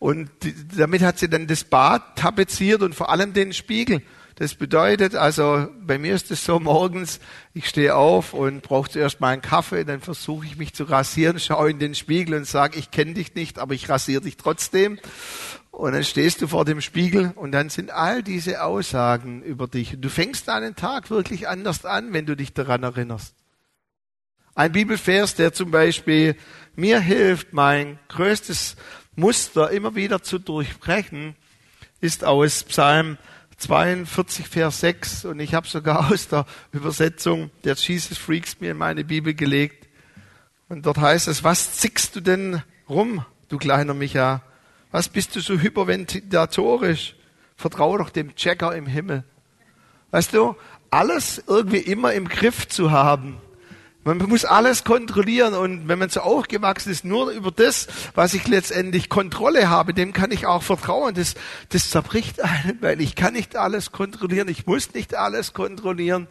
Und 0.00 0.30
damit 0.76 1.02
hat 1.02 1.20
sie 1.20 1.28
dann 1.28 1.46
das 1.46 1.62
Bad 1.62 2.16
tapeziert 2.16 2.82
und 2.82 2.96
vor 2.96 3.08
allem 3.08 3.34
den 3.34 3.52
Spiegel. 3.52 4.02
Das 4.38 4.54
bedeutet, 4.54 5.16
also 5.16 5.66
bei 5.80 5.98
mir 5.98 6.14
ist 6.14 6.30
es 6.30 6.44
so 6.44 6.60
morgens, 6.60 7.18
ich 7.54 7.68
stehe 7.68 7.96
auf 7.96 8.34
und 8.34 8.62
brauche 8.62 8.88
zuerst 8.88 9.20
mal 9.20 9.30
einen 9.30 9.42
Kaffee, 9.42 9.82
dann 9.82 10.00
versuche 10.00 10.46
ich 10.46 10.56
mich 10.56 10.74
zu 10.74 10.84
rasieren, 10.84 11.40
schaue 11.40 11.72
in 11.72 11.80
den 11.80 11.96
Spiegel 11.96 12.36
und 12.36 12.46
sage, 12.46 12.78
ich 12.78 12.92
kenne 12.92 13.14
dich 13.14 13.34
nicht, 13.34 13.58
aber 13.58 13.74
ich 13.74 13.88
rasiere 13.88 14.20
dich 14.22 14.36
trotzdem. 14.36 15.00
Und 15.72 15.90
dann 15.90 16.04
stehst 16.04 16.40
du 16.40 16.46
vor 16.46 16.64
dem 16.64 16.80
Spiegel 16.80 17.32
und 17.34 17.50
dann 17.50 17.68
sind 17.68 17.90
all 17.90 18.22
diese 18.22 18.62
Aussagen 18.62 19.42
über 19.42 19.66
dich. 19.66 19.96
Du 19.98 20.08
fängst 20.08 20.46
deinen 20.46 20.76
Tag 20.76 21.10
wirklich 21.10 21.48
anders 21.48 21.84
an, 21.84 22.12
wenn 22.12 22.24
du 22.24 22.36
dich 22.36 22.52
daran 22.52 22.84
erinnerst. 22.84 23.34
Ein 24.54 24.70
Bibelvers, 24.70 25.34
der 25.34 25.52
zum 25.52 25.72
Beispiel 25.72 26.36
mir 26.76 27.00
hilft, 27.00 27.54
mein 27.54 27.98
größtes 28.06 28.76
Muster 29.16 29.72
immer 29.72 29.96
wieder 29.96 30.22
zu 30.22 30.38
durchbrechen, 30.38 31.34
ist 32.00 32.22
aus 32.22 32.62
Psalm 32.62 33.18
42, 33.58 34.46
Vers 34.46 34.80
6 34.80 35.24
und 35.24 35.40
ich 35.40 35.54
habe 35.54 35.66
sogar 35.66 36.10
aus 36.10 36.28
der 36.28 36.46
Übersetzung 36.72 37.50
der 37.64 37.74
Jesus 37.74 38.16
Freaks 38.16 38.60
mir 38.60 38.70
in 38.70 38.78
meine 38.78 39.04
Bibel 39.04 39.34
gelegt. 39.34 39.88
Und 40.68 40.86
dort 40.86 40.98
heißt 40.98 41.28
es, 41.28 41.44
was 41.44 41.74
zickst 41.74 42.14
du 42.14 42.20
denn 42.20 42.62
rum, 42.88 43.24
du 43.48 43.58
kleiner 43.58 43.94
Micha? 43.94 44.42
Was 44.90 45.08
bist 45.08 45.34
du 45.34 45.40
so 45.40 45.58
hyperventilatorisch? 45.58 47.16
Vertraue 47.56 47.98
doch 47.98 48.10
dem 48.10 48.34
Checker 48.36 48.74
im 48.74 48.86
Himmel. 48.86 49.24
Weißt 50.10 50.32
du, 50.32 50.56
alles 50.90 51.42
irgendwie 51.46 51.78
immer 51.78 52.12
im 52.14 52.28
Griff 52.28 52.68
zu 52.68 52.90
haben, 52.90 53.38
man 54.14 54.28
muss 54.28 54.44
alles 54.44 54.84
kontrollieren 54.84 55.54
und 55.54 55.88
wenn 55.88 55.98
man 55.98 56.08
so 56.08 56.20
aufgewachsen 56.20 56.90
ist, 56.90 57.04
nur 57.04 57.30
über 57.30 57.50
das, 57.50 57.88
was 58.14 58.34
ich 58.34 58.46
letztendlich 58.46 59.08
Kontrolle 59.08 59.68
habe, 59.68 59.92
dem 59.92 60.12
kann 60.12 60.30
ich 60.30 60.46
auch 60.46 60.62
vertrauen. 60.62 61.14
Das, 61.14 61.34
das 61.68 61.90
zerbricht 61.90 62.40
einen, 62.42 62.78
weil 62.80 63.00
ich 63.00 63.14
kann 63.14 63.34
nicht 63.34 63.56
alles 63.56 63.92
kontrollieren, 63.92 64.48
ich 64.48 64.66
muss 64.66 64.94
nicht 64.94 65.14
alles 65.14 65.52
kontrollieren. 65.52 66.28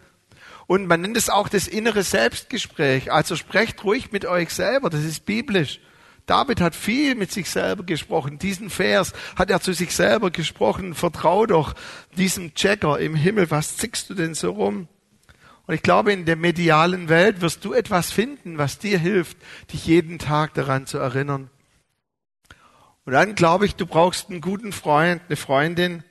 Und 0.66 0.88
man 0.88 1.02
nennt 1.02 1.16
es 1.16 1.30
auch 1.30 1.48
das 1.48 1.68
innere 1.68 2.04
Selbstgespräch. 2.04 3.12
Also 3.12 3.36
sprecht 3.36 3.84
ruhig 3.86 4.12
mit 4.12 4.26
euch 4.26 4.50
selber, 4.50 4.90
das 4.90 5.04
ist 5.04 5.26
biblisch. 5.26 5.80
David 6.26 6.60
hat 6.60 6.76
viel 6.76 7.16
mit 7.16 7.32
sich 7.32 7.50
selber 7.50 7.84
gesprochen. 7.84 8.38
Diesen 8.38 8.70
Vers 8.70 9.14
hat 9.38 9.50
er 9.50 9.62
zu 9.62 9.72
sich 9.72 9.96
selber 9.96 10.30
gesprochen. 10.30 10.94
Vertrau 10.94 11.46
doch 11.46 11.74
diesem 12.18 12.54
Checker 12.54 13.00
im 13.00 13.16
Himmel. 13.16 13.50
Was 13.50 13.78
zickst 13.78 14.10
du 14.10 14.14
denn 14.14 14.34
so 14.34 14.52
rum? 14.52 14.90
Und 15.68 15.74
ich 15.74 15.82
glaube, 15.82 16.14
in 16.14 16.26
der 16.26 16.38
medialen 16.38 17.10
Welt 17.10 17.42
wirst 17.42 17.64
du 17.66 17.74
etwas 17.74 18.12
finden, 18.12 18.58
was 18.58 18.80
dir 18.80 18.98
hilft, 18.98 19.38
dich 19.74 19.86
jeden 19.86 20.18
Tag 20.18 20.54
daran 20.54 20.88
zu 20.88 20.98
erinnern. 20.98 21.50
Und 23.04 23.14
dann 23.14 23.36
glaube 23.36 23.66
ich, 23.66 23.76
du 23.76 23.86
brauchst 23.86 24.30
einen 24.30 24.40
guten 24.40 24.72
Freund, 24.72 25.22
eine 25.28 25.36
Freundin, 25.36 26.04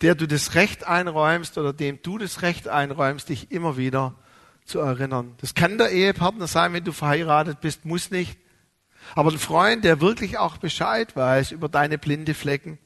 der 0.00 0.16
du 0.16 0.26
das 0.26 0.56
Recht 0.56 0.84
einräumst 0.84 1.58
oder 1.58 1.72
dem 1.72 2.00
du 2.02 2.18
das 2.18 2.42
Recht 2.42 2.66
einräumst, 2.66 3.28
dich 3.28 3.52
immer 3.52 3.76
wieder 3.76 4.16
zu 4.64 4.80
erinnern. 4.80 5.34
Das 5.40 5.54
kann 5.54 5.78
der 5.78 5.90
Ehepartner 5.90 6.48
sein, 6.48 6.72
wenn 6.72 6.84
du 6.84 6.92
verheiratet 6.92 7.60
bist, 7.60 7.84
muss 7.84 8.10
nicht. 8.10 8.36
Aber 9.14 9.30
ein 9.30 9.38
Freund, 9.38 9.84
der 9.84 10.00
wirklich 10.00 10.38
auch 10.38 10.56
Bescheid 10.56 11.14
weiß 11.14 11.52
über 11.52 11.68
deine 11.68 11.98
blinde 11.98 12.34
Flecken. 12.34 12.78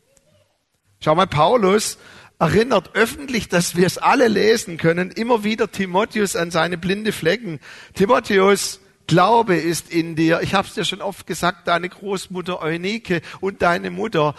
Schau 1.00 1.14
mal, 1.14 1.26
Paulus 1.26 1.96
erinnert 2.38 2.94
öffentlich, 2.94 3.48
dass 3.48 3.76
wir 3.76 3.86
es 3.86 3.98
alle 3.98 4.28
lesen 4.28 4.76
können, 4.76 5.10
immer 5.10 5.44
wieder 5.44 5.70
Timotheus 5.70 6.36
an 6.36 6.50
seine 6.50 6.78
blinde 6.78 7.12
Flecken. 7.12 7.60
Timotheus, 7.94 8.80
Glaube 9.06 9.56
ist 9.56 9.90
in 9.90 10.16
dir. 10.16 10.42
Ich 10.42 10.54
habe 10.54 10.68
es 10.68 10.74
dir 10.74 10.84
schon 10.84 11.00
oft 11.00 11.26
gesagt, 11.26 11.66
deine 11.66 11.88
Großmutter 11.88 12.62
Eunike 12.62 13.22
und 13.40 13.62
deine 13.62 13.90
Mutter. 13.90 14.34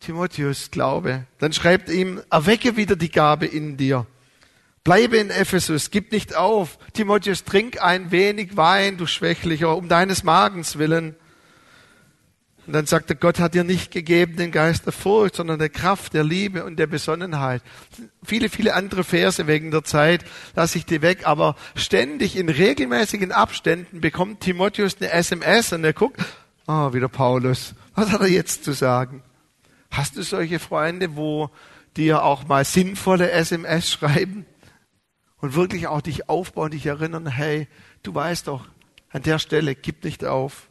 Timotheus, 0.00 0.70
Glaube. 0.70 1.26
Dann 1.38 1.52
schreibt 1.52 1.90
ihm, 1.90 2.22
erwecke 2.30 2.76
wieder 2.76 2.96
die 2.96 3.10
Gabe 3.10 3.46
in 3.46 3.76
dir. 3.76 4.06
Bleibe 4.82 5.16
in 5.18 5.30
Ephesus, 5.30 5.90
gib 5.90 6.12
nicht 6.12 6.36
auf. 6.36 6.78
Timotheus, 6.92 7.44
trink 7.44 7.82
ein 7.82 8.10
wenig 8.12 8.56
Wein, 8.56 8.96
du 8.96 9.06
Schwächlicher, 9.06 9.76
um 9.76 9.88
deines 9.88 10.22
Magens 10.22 10.78
willen. 10.78 11.16
Und 12.66 12.72
dann 12.72 12.86
sagt 12.86 13.10
er, 13.10 13.16
Gott 13.16 13.38
hat 13.38 13.54
dir 13.54 13.62
nicht 13.62 13.92
gegeben 13.92 14.36
den 14.36 14.50
Geist 14.50 14.86
der 14.86 14.92
Furcht, 14.92 15.36
sondern 15.36 15.58
der 15.58 15.68
Kraft, 15.68 16.14
der 16.14 16.24
Liebe 16.24 16.64
und 16.64 16.76
der 16.76 16.88
Besonnenheit. 16.88 17.62
Viele, 18.24 18.48
viele 18.48 18.74
andere 18.74 19.04
Verse 19.04 19.46
wegen 19.46 19.70
der 19.70 19.84
Zeit 19.84 20.24
lasse 20.56 20.78
ich 20.78 20.84
dir 20.84 21.00
weg, 21.00 21.26
aber 21.26 21.54
ständig 21.76 22.36
in 22.36 22.48
regelmäßigen 22.48 23.30
Abständen 23.30 24.00
bekommt 24.00 24.40
Timotheus 24.40 24.96
eine 24.96 25.10
SMS 25.12 25.72
und 25.72 25.84
er 25.84 25.92
guckt, 25.92 26.20
ah, 26.66 26.88
oh, 26.88 26.92
wieder 26.92 27.08
Paulus. 27.08 27.74
Was 27.94 28.10
hat 28.10 28.20
er 28.20 28.28
jetzt 28.28 28.64
zu 28.64 28.72
sagen? 28.72 29.22
Hast 29.90 30.16
du 30.16 30.22
solche 30.22 30.58
Freunde, 30.58 31.16
wo 31.16 31.50
dir 31.96 32.24
auch 32.24 32.46
mal 32.48 32.64
sinnvolle 32.64 33.30
SMS 33.30 33.90
schreiben 33.90 34.44
und 35.38 35.54
wirklich 35.54 35.86
auch 35.86 36.00
dich 36.00 36.28
aufbauen, 36.28 36.72
dich 36.72 36.86
erinnern, 36.86 37.26
hey, 37.26 37.68
du 38.02 38.14
weißt 38.14 38.48
doch, 38.48 38.66
an 39.10 39.22
der 39.22 39.38
Stelle, 39.38 39.74
gib 39.74 40.04
nicht 40.04 40.24
auf. 40.24 40.68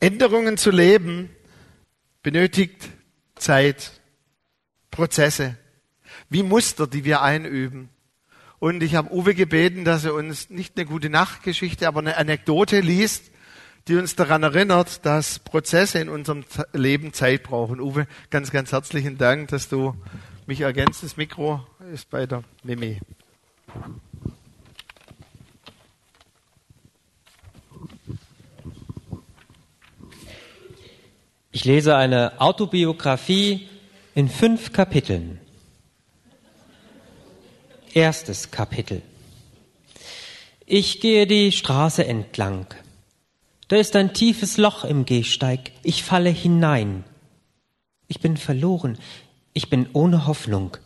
Änderungen 0.00 0.56
zu 0.56 0.70
leben 0.70 1.30
benötigt 2.22 2.88
Zeit, 3.36 3.92
Prozesse, 4.90 5.56
wie 6.28 6.42
Muster, 6.42 6.86
die 6.86 7.04
wir 7.04 7.22
einüben. 7.22 7.88
Und 8.58 8.82
ich 8.82 8.94
habe 8.94 9.12
Uwe 9.12 9.34
gebeten, 9.34 9.84
dass 9.84 10.04
er 10.04 10.14
uns 10.14 10.50
nicht 10.50 10.76
eine 10.76 10.86
gute 10.86 11.10
Nachtgeschichte, 11.10 11.86
aber 11.86 12.00
eine 12.00 12.16
Anekdote 12.16 12.80
liest, 12.80 13.30
die 13.86 13.96
uns 13.96 14.16
daran 14.16 14.42
erinnert, 14.42 15.06
dass 15.06 15.38
Prozesse 15.38 16.00
in 16.00 16.08
unserem 16.08 16.44
Leben 16.72 17.12
Zeit 17.12 17.44
brauchen. 17.44 17.80
Uwe, 17.80 18.06
ganz, 18.30 18.50
ganz 18.50 18.72
herzlichen 18.72 19.16
Dank, 19.16 19.48
dass 19.48 19.68
du 19.68 19.94
mich 20.46 20.60
ergänzt. 20.60 21.02
Das 21.02 21.16
Mikro 21.16 21.64
ist 21.92 22.10
bei 22.10 22.26
der 22.26 22.42
Mimi. 22.64 22.98
Ich 31.58 31.64
lese 31.64 31.96
eine 31.96 32.40
Autobiografie 32.40 33.68
in 34.14 34.28
fünf 34.28 34.72
Kapiteln. 34.72 35.40
Erstes 37.92 38.52
Kapitel. 38.52 39.02
Ich 40.66 41.00
gehe 41.00 41.26
die 41.26 41.50
Straße 41.50 42.06
entlang. 42.06 42.66
Da 43.66 43.74
ist 43.74 43.96
ein 43.96 44.14
tiefes 44.14 44.56
Loch 44.56 44.84
im 44.84 45.04
Gehsteig. 45.04 45.72
Ich 45.82 46.04
falle 46.04 46.30
hinein. 46.30 47.02
Ich 48.06 48.20
bin 48.20 48.36
verloren. 48.36 48.96
Ich 49.52 49.68
bin 49.68 49.88
ohne 49.94 50.28
Hoffnung. 50.28 50.76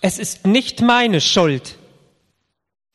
Es 0.00 0.18
ist 0.18 0.48
nicht 0.48 0.80
meine 0.80 1.20
Schuld. 1.20 1.76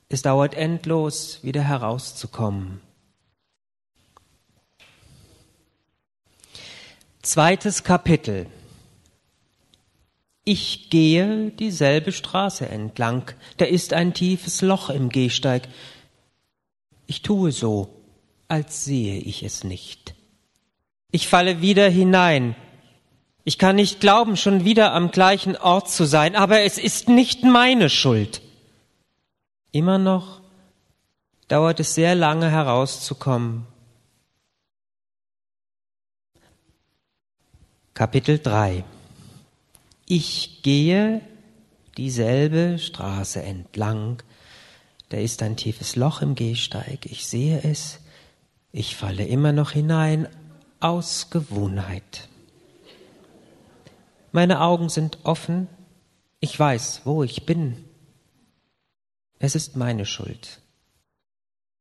Es 0.10 0.24
dauert 0.24 0.56
endlos, 0.56 1.39
wieder 1.41 1.63
herauszukommen. 1.63 2.82
Zweites 7.28 7.84
Kapitel. 7.84 8.46
Ich 10.46 10.90
gehe 10.90 11.52
dieselbe 11.52 12.13
Straße 12.13 12.70
entlang. 12.70 13.30
Da 13.58 13.66
ist 13.66 13.92
ein 13.92 14.13
tiefes 14.13 14.62
Loch 14.62 14.90
im 14.90 15.10
Gehsteig. 15.10 15.68
Ich 17.06 17.24
tue 17.24 17.52
so, 17.52 17.90
als 18.48 18.86
sehe 18.86 19.20
ich 19.20 19.44
es 19.44 19.66
nicht. 19.66 20.16
Ich 21.12 21.28
falle 21.28 21.60
wieder 21.60 21.90
hinein. 21.90 22.56
Ich 23.44 23.58
kann 23.58 23.76
nicht 23.76 24.00
glauben, 24.00 24.38
schon 24.38 24.63
wieder 24.63 24.94
am 24.94 25.12
gleichen 25.12 25.58
Ort 25.58 25.90
zu 25.90 26.06
sein, 26.06 26.34
aber 26.34 26.62
es 26.62 26.78
ist 26.78 27.10
nicht 27.10 27.44
meine 27.44 27.90
Schuld. 27.90 28.42
Immer 29.74 29.98
noch 29.98 30.40
dauert 31.50 31.82
es 31.82 31.94
sehr 31.94 32.16
lange 32.16 32.50
herauszukommen. 32.50 33.68
Kapitel 37.98 38.38
3 38.38 38.84
Ich 40.06 40.62
gehe 40.62 41.20
dieselbe 41.98 42.78
Straße 42.78 43.42
entlang, 43.42 44.22
da 45.10 45.18
ist 45.18 45.42
ein 45.42 45.58
tiefes 45.58 45.96
Loch 45.96 46.22
im 46.22 46.36
Gehsteig, 46.36 47.08
ich 47.08 47.26
sehe 47.26 47.60
es, 47.64 48.00
ich 48.72 48.96
falle 48.96 49.26
immer 49.26 49.52
noch 49.52 49.72
hinein 49.72 50.28
aus 50.80 51.32
Gewohnheit. 51.32 52.30
Meine 54.32 54.62
Augen 54.62 54.90
sind 54.90 55.18
offen, 55.24 55.68
ich 56.40 56.60
weiß, 56.60 57.02
wo 57.04 57.24
ich 57.24 57.48
bin. 57.48 57.84
Es 59.40 59.56
ist 59.56 59.76
meine 59.76 60.06
Schuld. 60.06 60.62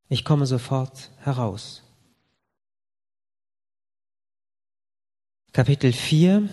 Ich 0.09 0.25
komme 0.25 0.47
sofort 0.47 1.11
heraus. 1.19 1.83
Kapitel 5.57 5.91
4 5.91 6.47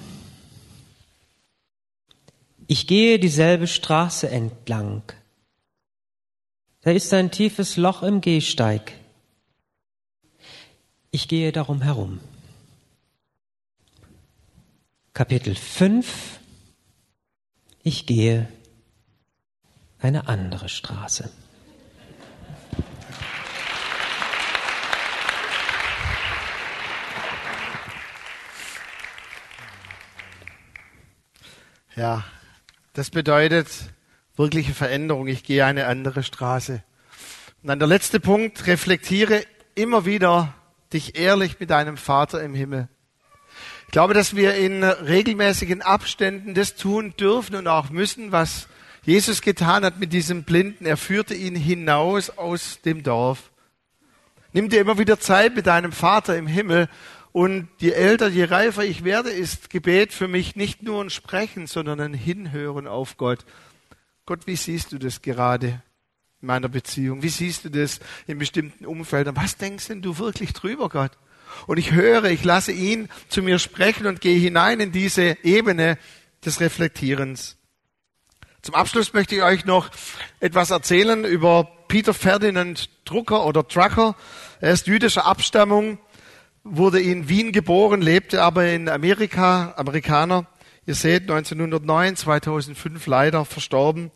Ich 2.67 2.87
gehe 2.87 3.19
dieselbe 3.19 3.67
Straße 3.67 4.31
entlang. 4.31 5.03
Da 6.81 6.91
ist 6.91 7.13
ein 7.13 7.31
tiefes 7.31 7.77
Loch 7.77 8.03
im 8.03 8.23
Gehsteig. 8.23 8.95
Ich 11.11 11.29
gehe 11.29 11.53
darum 11.53 11.83
herum. 11.83 12.19
Kapitel 15.13 15.55
5 15.55 16.41
Ich 17.83 18.07
gehe 18.07 18.49
eine 19.99 20.29
andere 20.29 20.71
Straße. 20.71 21.31
Ja, 31.97 32.25
das 32.95 33.11
bedeutet 33.11 33.69
wirkliche 34.37 34.75
Veränderung. 34.75 35.29
Ich 35.29 35.45
gehe 35.45 35.65
eine 35.65 35.87
andere 35.87 36.25
Straße. 36.25 36.83
Und 37.63 37.69
dann 37.69 37.79
der 37.79 37.87
letzte 37.87 38.19
Punkt, 38.19 38.67
reflektiere 38.67 39.45
immer 39.77 40.05
wieder 40.05 40.55
dich 40.93 41.17
ehrlich 41.17 41.61
mit 41.61 41.71
deinem 41.71 41.97
Vater 41.97 42.43
im 42.43 42.53
Himmel. 42.53 42.89
Ich 43.87 43.93
glaube, 43.93 44.13
dass 44.13 44.35
wir 44.35 44.57
in 44.57 44.83
regelmäßigen 44.83 45.83
Abständen 45.83 46.55
das 46.55 46.75
tun 46.75 47.15
dürfen 47.17 47.55
und 47.55 47.69
auch 47.69 47.91
müssen, 47.91 48.33
was 48.33 48.67
Jesus 49.05 49.41
getan 49.41 49.85
hat 49.85 50.01
mit 50.01 50.13
diesem 50.13 50.43
Blinden. 50.43 50.87
Er 50.87 50.97
führte 50.97 51.35
ihn 51.35 51.55
hinaus 51.55 52.29
aus 52.29 52.81
dem 52.85 53.05
Dorf. 53.05 53.53
Nimm 54.53 54.69
dir 54.69 54.81
immer 54.81 54.99
wieder 54.99 55.21
Zeit 55.21 55.55
mit 55.55 55.69
deinem 55.69 55.93
Vater 55.93 56.37
im 56.37 56.49
Himmel 56.49 56.89
und 57.35 57.67
je 57.81 57.91
älter, 57.91 58.29
je 58.29 58.45
reifer 58.45 58.85
ich 58.85 59.03
werde, 59.03 59.31
ist 59.31 59.69
Gebet 59.69 60.13
für 60.13 60.29
mich 60.29 60.55
nicht 60.55 60.85
nur 60.85 61.03
ein 61.03 61.11
Sprechen, 61.11 61.67
sondern 61.67 61.99
ein 61.99 62.15
Hinhören 62.15 62.87
auf 62.87 63.17
Gott. 63.17 63.45
Gott, 64.25 64.47
wie 64.47 64.55
siehst 64.55 64.93
du 64.93 64.99
das 64.99 65.21
gerade 65.21 65.83
in 66.41 66.47
meiner 66.47 66.69
Beziehung? 66.69 67.25
Wie 67.25 67.29
siehst 67.29 67.65
du 67.65 67.71
das 67.71 67.99
in 68.29 68.39
bestimmten 68.39 68.87
Umfeldern? 68.87 69.35
Was 69.35 69.57
denkst 69.57 69.89
denn 69.89 70.01
du 70.01 70.17
wirklich 70.19 70.53
drüber, 70.53 70.89
Gott? 70.89 71.11
Und 71.67 71.79
ich 71.79 71.91
höre, 71.91 72.23
ich 72.27 72.45
lasse 72.45 72.71
ihn 72.71 73.09
zu 73.29 73.43
mir 73.43 73.59
sprechen 73.59 74.07
und 74.07 74.21
gehe 74.21 74.39
hinein 74.39 74.79
in 74.79 74.93
diese 74.93 75.37
Ebene 75.43 75.99
des 76.45 76.61
Reflektierens. 76.61 77.57
Zum 78.63 78.77
Abschluss 78.77 79.13
möchte 79.13 79.35
ich 79.35 79.43
euch 79.43 79.65
noch 79.65 79.91
etwas 80.39 80.71
erzählen 80.71 81.25
über 81.25 81.69
Peter 81.89 82.15
Ferdinand 82.15 82.91
Drucker 83.05 83.45
oder 83.45 83.65
Drucker. 83.65 84.15
Er 84.61 84.71
ist 84.71 84.87
jüdischer 84.87 85.27
Abstammung 85.27 85.99
wurde 86.65 87.01
in 87.01 87.29
Wien 87.29 87.53
geboren, 87.53 88.01
lebte 88.01 88.43
aber 88.43 88.67
in 88.67 88.89
Amerika, 88.89 89.75
Amerikaner. 89.77 90.47
Ihr 90.87 90.95
seht, 90.95 91.23
1909, 91.23 92.17
2005 92.17 93.07
leider 93.07 93.45
verstorben. 93.45 94.11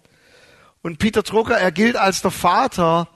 Und 0.82 0.98
Peter 0.98 1.22
Drucker, 1.22 1.58
er 1.58 1.72
gilt 1.72 1.96
als 1.96 2.22
der 2.22 2.30
Vater 2.30 3.08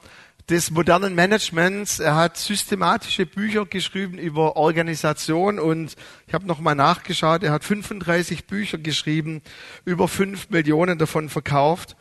des 0.50 0.70
modernen 0.70 1.14
Managements. 1.14 1.98
Er 1.98 2.16
hat 2.16 2.36
systematische 2.36 3.24
Bücher 3.24 3.64
geschrieben 3.64 4.18
über 4.18 4.56
Organisation 4.56 5.58
und 5.58 5.96
ich 6.26 6.34
habe 6.34 6.46
nochmal 6.46 6.74
nachgeschaut, 6.74 7.42
er 7.42 7.52
hat 7.52 7.64
35 7.64 8.46
Bücher 8.46 8.78
geschrieben, 8.78 9.40
über 9.84 10.08
5 10.08 10.50
Millionen 10.50 10.98
davon 10.98 11.28
verkauft. 11.28 11.96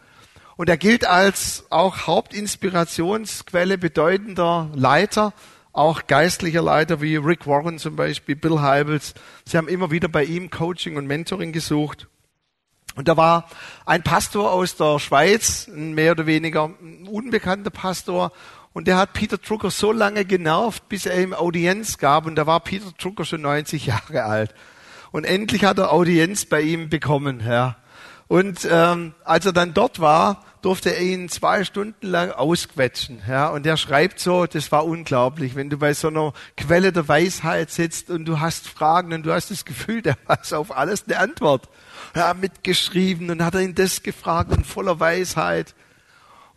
Und 0.57 0.67
er 0.69 0.77
gilt 0.77 1.05
als 1.05 1.65
auch 1.69 2.07
Hauptinspirationsquelle 2.07 3.77
bedeutender 3.77 4.69
Leiter 4.73 5.33
auch 5.73 6.07
geistlicher 6.07 6.61
Leiter 6.61 7.01
wie 7.01 7.15
Rick 7.15 7.47
Warren 7.47 7.79
zum 7.79 7.95
Beispiel, 7.95 8.35
Bill 8.35 8.59
Heibels, 8.59 9.13
sie 9.45 9.57
haben 9.57 9.67
immer 9.67 9.91
wieder 9.91 10.07
bei 10.07 10.23
ihm 10.23 10.49
Coaching 10.49 10.97
und 10.97 11.07
Mentoring 11.07 11.51
gesucht. 11.51 12.07
Und 12.95 13.07
da 13.07 13.15
war 13.15 13.47
ein 13.85 14.03
Pastor 14.03 14.51
aus 14.51 14.75
der 14.75 14.99
Schweiz, 14.99 15.67
ein 15.67 15.93
mehr 15.93 16.11
oder 16.11 16.25
weniger 16.25 16.71
unbekannter 17.09 17.69
Pastor, 17.69 18.31
und 18.73 18.87
der 18.87 18.97
hat 18.97 19.13
Peter 19.13 19.37
Drucker 19.37 19.69
so 19.69 19.91
lange 19.91 20.23
genervt, 20.23 20.87
bis 20.87 21.05
er 21.05 21.21
ihm 21.21 21.33
Audienz 21.33 21.97
gab, 21.97 22.25
und 22.25 22.35
da 22.35 22.47
war 22.47 22.61
Peter 22.61 22.91
Drucker 22.97 23.25
schon 23.25 23.41
90 23.41 23.85
Jahre 23.85 24.23
alt. 24.23 24.53
Und 25.11 25.25
endlich 25.25 25.65
hat 25.65 25.77
er 25.77 25.91
Audienz 25.91 26.45
bei 26.45 26.61
ihm 26.61 26.89
bekommen, 26.89 27.41
ja. 27.45 27.75
Und 28.31 28.65
ähm, 28.71 29.13
als 29.25 29.45
er 29.45 29.51
dann 29.51 29.73
dort 29.73 29.99
war, 29.99 30.45
durfte 30.61 30.95
er 30.95 31.01
ihn 31.01 31.27
zwei 31.27 31.65
Stunden 31.65 32.07
lang 32.07 32.31
ausquetschen. 32.31 33.21
Ja, 33.27 33.49
und 33.49 33.65
er 33.65 33.75
schreibt 33.75 34.21
so, 34.21 34.45
das 34.45 34.71
war 34.71 34.85
unglaublich, 34.85 35.55
wenn 35.55 35.69
du 35.69 35.77
bei 35.77 35.93
so 35.93 36.07
einer 36.07 36.31
Quelle 36.55 36.93
der 36.93 37.09
Weisheit 37.09 37.71
sitzt 37.71 38.09
und 38.09 38.23
du 38.23 38.39
hast 38.39 38.69
Fragen 38.69 39.11
und 39.11 39.25
du 39.25 39.33
hast 39.33 39.51
das 39.51 39.65
Gefühl, 39.65 40.01
der 40.01 40.15
weiß 40.27 40.53
auf 40.53 40.73
alles 40.73 41.03
eine 41.09 41.19
Antwort. 41.19 41.67
Ja, 42.15 42.33
mitgeschrieben 42.33 43.29
und 43.31 43.43
hat 43.43 43.55
er 43.55 43.63
ihn 43.63 43.75
das 43.75 44.01
gefragt 44.01 44.53
und 44.53 44.65
voller 44.65 44.97
Weisheit. 45.01 45.75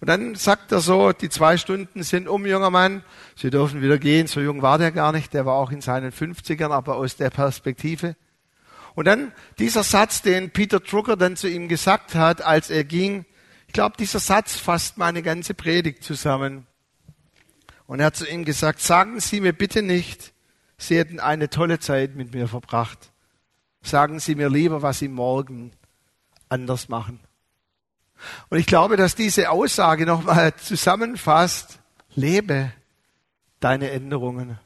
Und 0.01 0.07
dann 0.07 0.37
sagt 0.37 0.71
er 0.71 0.79
so, 0.79 1.11
die 1.11 1.29
zwei 1.29 1.57
Stunden 1.57 2.05
sind 2.05 2.29
um, 2.29 2.47
junger 2.47 2.71
Mann, 2.71 3.03
Sie 3.35 3.51
dürfen 3.51 3.83
wieder 3.83 3.99
gehen. 3.99 4.29
So 4.29 4.39
jung 4.39 4.63
war 4.63 4.79
der 4.79 4.93
gar 4.93 5.11
nicht, 5.11 5.35
der 5.35 5.45
war 5.45 5.55
auch 5.55 5.73
in 5.73 5.81
seinen 5.81 6.13
50ern, 6.13 6.71
aber 6.71 6.95
aus 6.95 7.17
der 7.17 7.31
Perspektive. 7.31 8.15
Und 8.95 9.07
dann 9.07 9.33
dieser 9.59 9.83
Satz, 9.83 10.23
den 10.23 10.51
Peter 10.51 10.81
Drucker 10.81 11.17
dann 11.17 11.37
zu 11.37 11.49
ihm 11.49 11.69
gesagt 11.69 12.15
hat, 12.15 12.43
als 12.43 12.71
er 12.71 12.85
ging, 12.85 13.27
glaube, 13.75 13.97
dieser 13.99 14.21
Satz 14.21 14.57
fasst 14.57 14.97
meine 14.97 15.23
ganze 15.23 15.53
Predigt 15.53 16.03
zusammen. 16.03 16.67
Und 17.87 18.01
er 18.01 18.07
hat 18.07 18.17
zu 18.17 18.27
ihm 18.27 18.47
gesagt, 18.47 18.81
sagen 18.81 19.21
Sie 19.21 19.43
mir 19.43 19.53
bitte 19.53 19.83
nicht, 19.83 20.33
Sie 20.79 20.97
hätten 20.97 21.21
eine 21.21 21.51
tolle 21.51 21.79
Zeit 21.79 22.15
mit 22.15 22.33
mir 22.33 22.49
verbracht. 22.49 23.13
Sagen 23.83 24.19
Sie 24.19 24.35
mir 24.35 24.49
lieber, 24.49 24.81
was 24.81 25.01
Sie 25.01 25.09
morgen 25.09 25.73
anders 26.49 26.89
machen. 26.89 27.21
Und 28.49 28.59
ich 28.59 28.67
glaube, 28.67 28.97
dass 28.97 29.15
diese 29.15 29.51
Aussage 29.51 30.07
nochmal 30.07 30.55
zusammenfasst, 30.57 31.81
lebe 32.15 32.73
deine 33.61 33.91
Änderungen. 33.91 34.59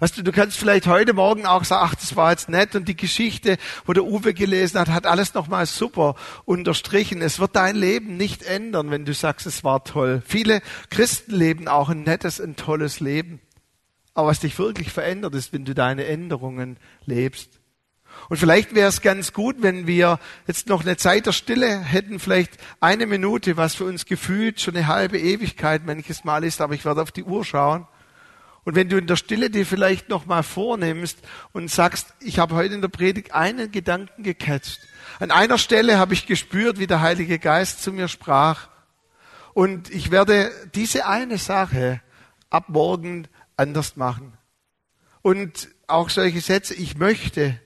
Weißt 0.00 0.16
du, 0.16 0.22
du 0.22 0.32
kannst 0.32 0.56
vielleicht 0.56 0.86
heute 0.86 1.12
Morgen 1.12 1.44
auch 1.44 1.62
sagen, 1.62 1.86
ach, 1.86 1.94
das 1.94 2.16
war 2.16 2.30
jetzt 2.30 2.48
nett 2.48 2.74
und 2.74 2.88
die 2.88 2.96
Geschichte, 2.96 3.58
wo 3.84 3.92
der 3.92 4.04
Uwe 4.04 4.32
gelesen 4.32 4.80
hat, 4.80 4.88
hat 4.88 5.06
alles 5.06 5.34
nochmal 5.34 5.66
super 5.66 6.16
unterstrichen. 6.46 7.20
Es 7.20 7.38
wird 7.38 7.54
dein 7.54 7.76
Leben 7.76 8.16
nicht 8.16 8.42
ändern, 8.42 8.90
wenn 8.90 9.04
du 9.04 9.12
sagst, 9.12 9.46
es 9.46 9.62
war 9.62 9.84
toll. 9.84 10.22
Viele 10.26 10.62
Christen 10.88 11.32
leben 11.32 11.68
auch 11.68 11.90
ein 11.90 12.02
nettes, 12.02 12.40
ein 12.40 12.56
tolles 12.56 13.00
Leben. 13.00 13.40
Aber 14.14 14.28
was 14.28 14.40
dich 14.40 14.58
wirklich 14.58 14.90
verändert, 14.90 15.34
ist, 15.34 15.52
wenn 15.52 15.66
du 15.66 15.74
deine 15.74 16.06
Änderungen 16.06 16.78
lebst. 17.04 17.60
Und 18.30 18.38
vielleicht 18.38 18.74
wäre 18.74 18.88
es 18.88 19.02
ganz 19.02 19.34
gut, 19.34 19.56
wenn 19.60 19.86
wir 19.86 20.18
jetzt 20.46 20.66
noch 20.66 20.80
eine 20.80 20.96
Zeit 20.96 21.26
der 21.26 21.32
Stille 21.32 21.78
hätten, 21.78 22.18
vielleicht 22.18 22.52
eine 22.80 23.06
Minute, 23.06 23.58
was 23.58 23.74
für 23.74 23.84
uns 23.84 24.06
gefühlt 24.06 24.62
schon 24.62 24.76
eine 24.76 24.86
halbe 24.86 25.18
Ewigkeit 25.18 25.84
manches 25.84 26.24
Mal 26.24 26.42
ist, 26.42 26.62
aber 26.62 26.74
ich 26.74 26.86
werde 26.86 27.02
auf 27.02 27.12
die 27.12 27.24
Uhr 27.24 27.44
schauen. 27.44 27.86
Und 28.70 28.76
wenn 28.76 28.88
du 28.88 28.98
in 28.98 29.08
der 29.08 29.16
Stille 29.16 29.50
dir 29.50 29.66
vielleicht 29.66 30.08
noch 30.08 30.26
mal 30.26 30.44
vornimmst 30.44 31.18
und 31.52 31.68
sagst, 31.68 32.14
ich 32.20 32.38
habe 32.38 32.54
heute 32.54 32.72
in 32.72 32.80
der 32.80 32.86
Predigt 32.86 33.34
einen 33.34 33.72
Gedanken 33.72 34.22
gecatcht. 34.22 34.78
An 35.18 35.32
einer 35.32 35.58
Stelle 35.58 35.98
habe 35.98 36.14
ich 36.14 36.24
gespürt, 36.24 36.78
wie 36.78 36.86
der 36.86 37.00
Heilige 37.00 37.40
Geist 37.40 37.82
zu 37.82 37.92
mir 37.92 38.06
sprach. 38.06 38.68
Und 39.54 39.90
ich 39.90 40.12
werde 40.12 40.52
diese 40.76 41.08
eine 41.08 41.36
Sache 41.38 42.00
ab 42.48 42.68
morgen 42.68 43.26
anders 43.56 43.96
machen. 43.96 44.34
Und 45.20 45.70
auch 45.88 46.08
solche 46.08 46.40
Sätze, 46.40 46.74
ich 46.74 46.96
möchte, 46.96 47.60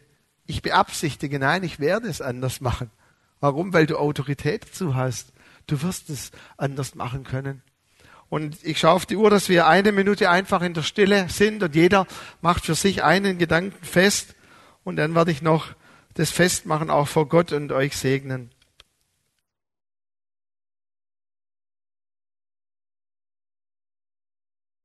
ich 0.47 0.63
beabsichtige, 0.63 1.39
nein, 1.39 1.65
ich 1.65 1.81
werde 1.81 2.09
es 2.09 2.23
anders 2.23 2.63
machen. 2.63 2.91
Warum? 3.41 3.75
Weil 3.75 3.85
du 3.85 3.99
Autorität 3.99 4.69
dazu 4.71 4.95
hast. 4.95 5.35
Du 5.67 5.83
wirst 5.83 6.09
es 6.09 6.31
anders 6.57 6.95
machen 6.95 7.25
können. 7.25 7.61
Und 8.29 8.57
ich 8.63 8.79
schaue 8.79 8.93
auf 8.93 9.07
die 9.07 9.17
Uhr, 9.17 9.31
dass 9.31 9.49
wir 9.49 9.67
eine 9.67 9.93
Minute 9.93 10.31
einfach 10.31 10.63
in 10.63 10.75
der 10.75 10.83
Stille 10.83 11.29
sind 11.29 11.63
und 11.63 11.75
jeder 11.75 12.07
macht 12.41 12.65
für 12.65 12.75
sich 12.75 13.05
einen 13.05 13.39
Gedanken 13.39 13.85
fest. 13.85 14.35
Und 14.83 14.97
dann 14.97 15.15
werde 15.15 15.31
ich 15.31 15.43
noch 15.43 15.69
das 16.15 16.31
Festmachen 16.31 16.91
auch 16.91 17.09
vor 17.09 17.29
Gott 17.29 17.53
und 17.53 17.73
euch 17.73 17.97
segnen. 17.97 18.51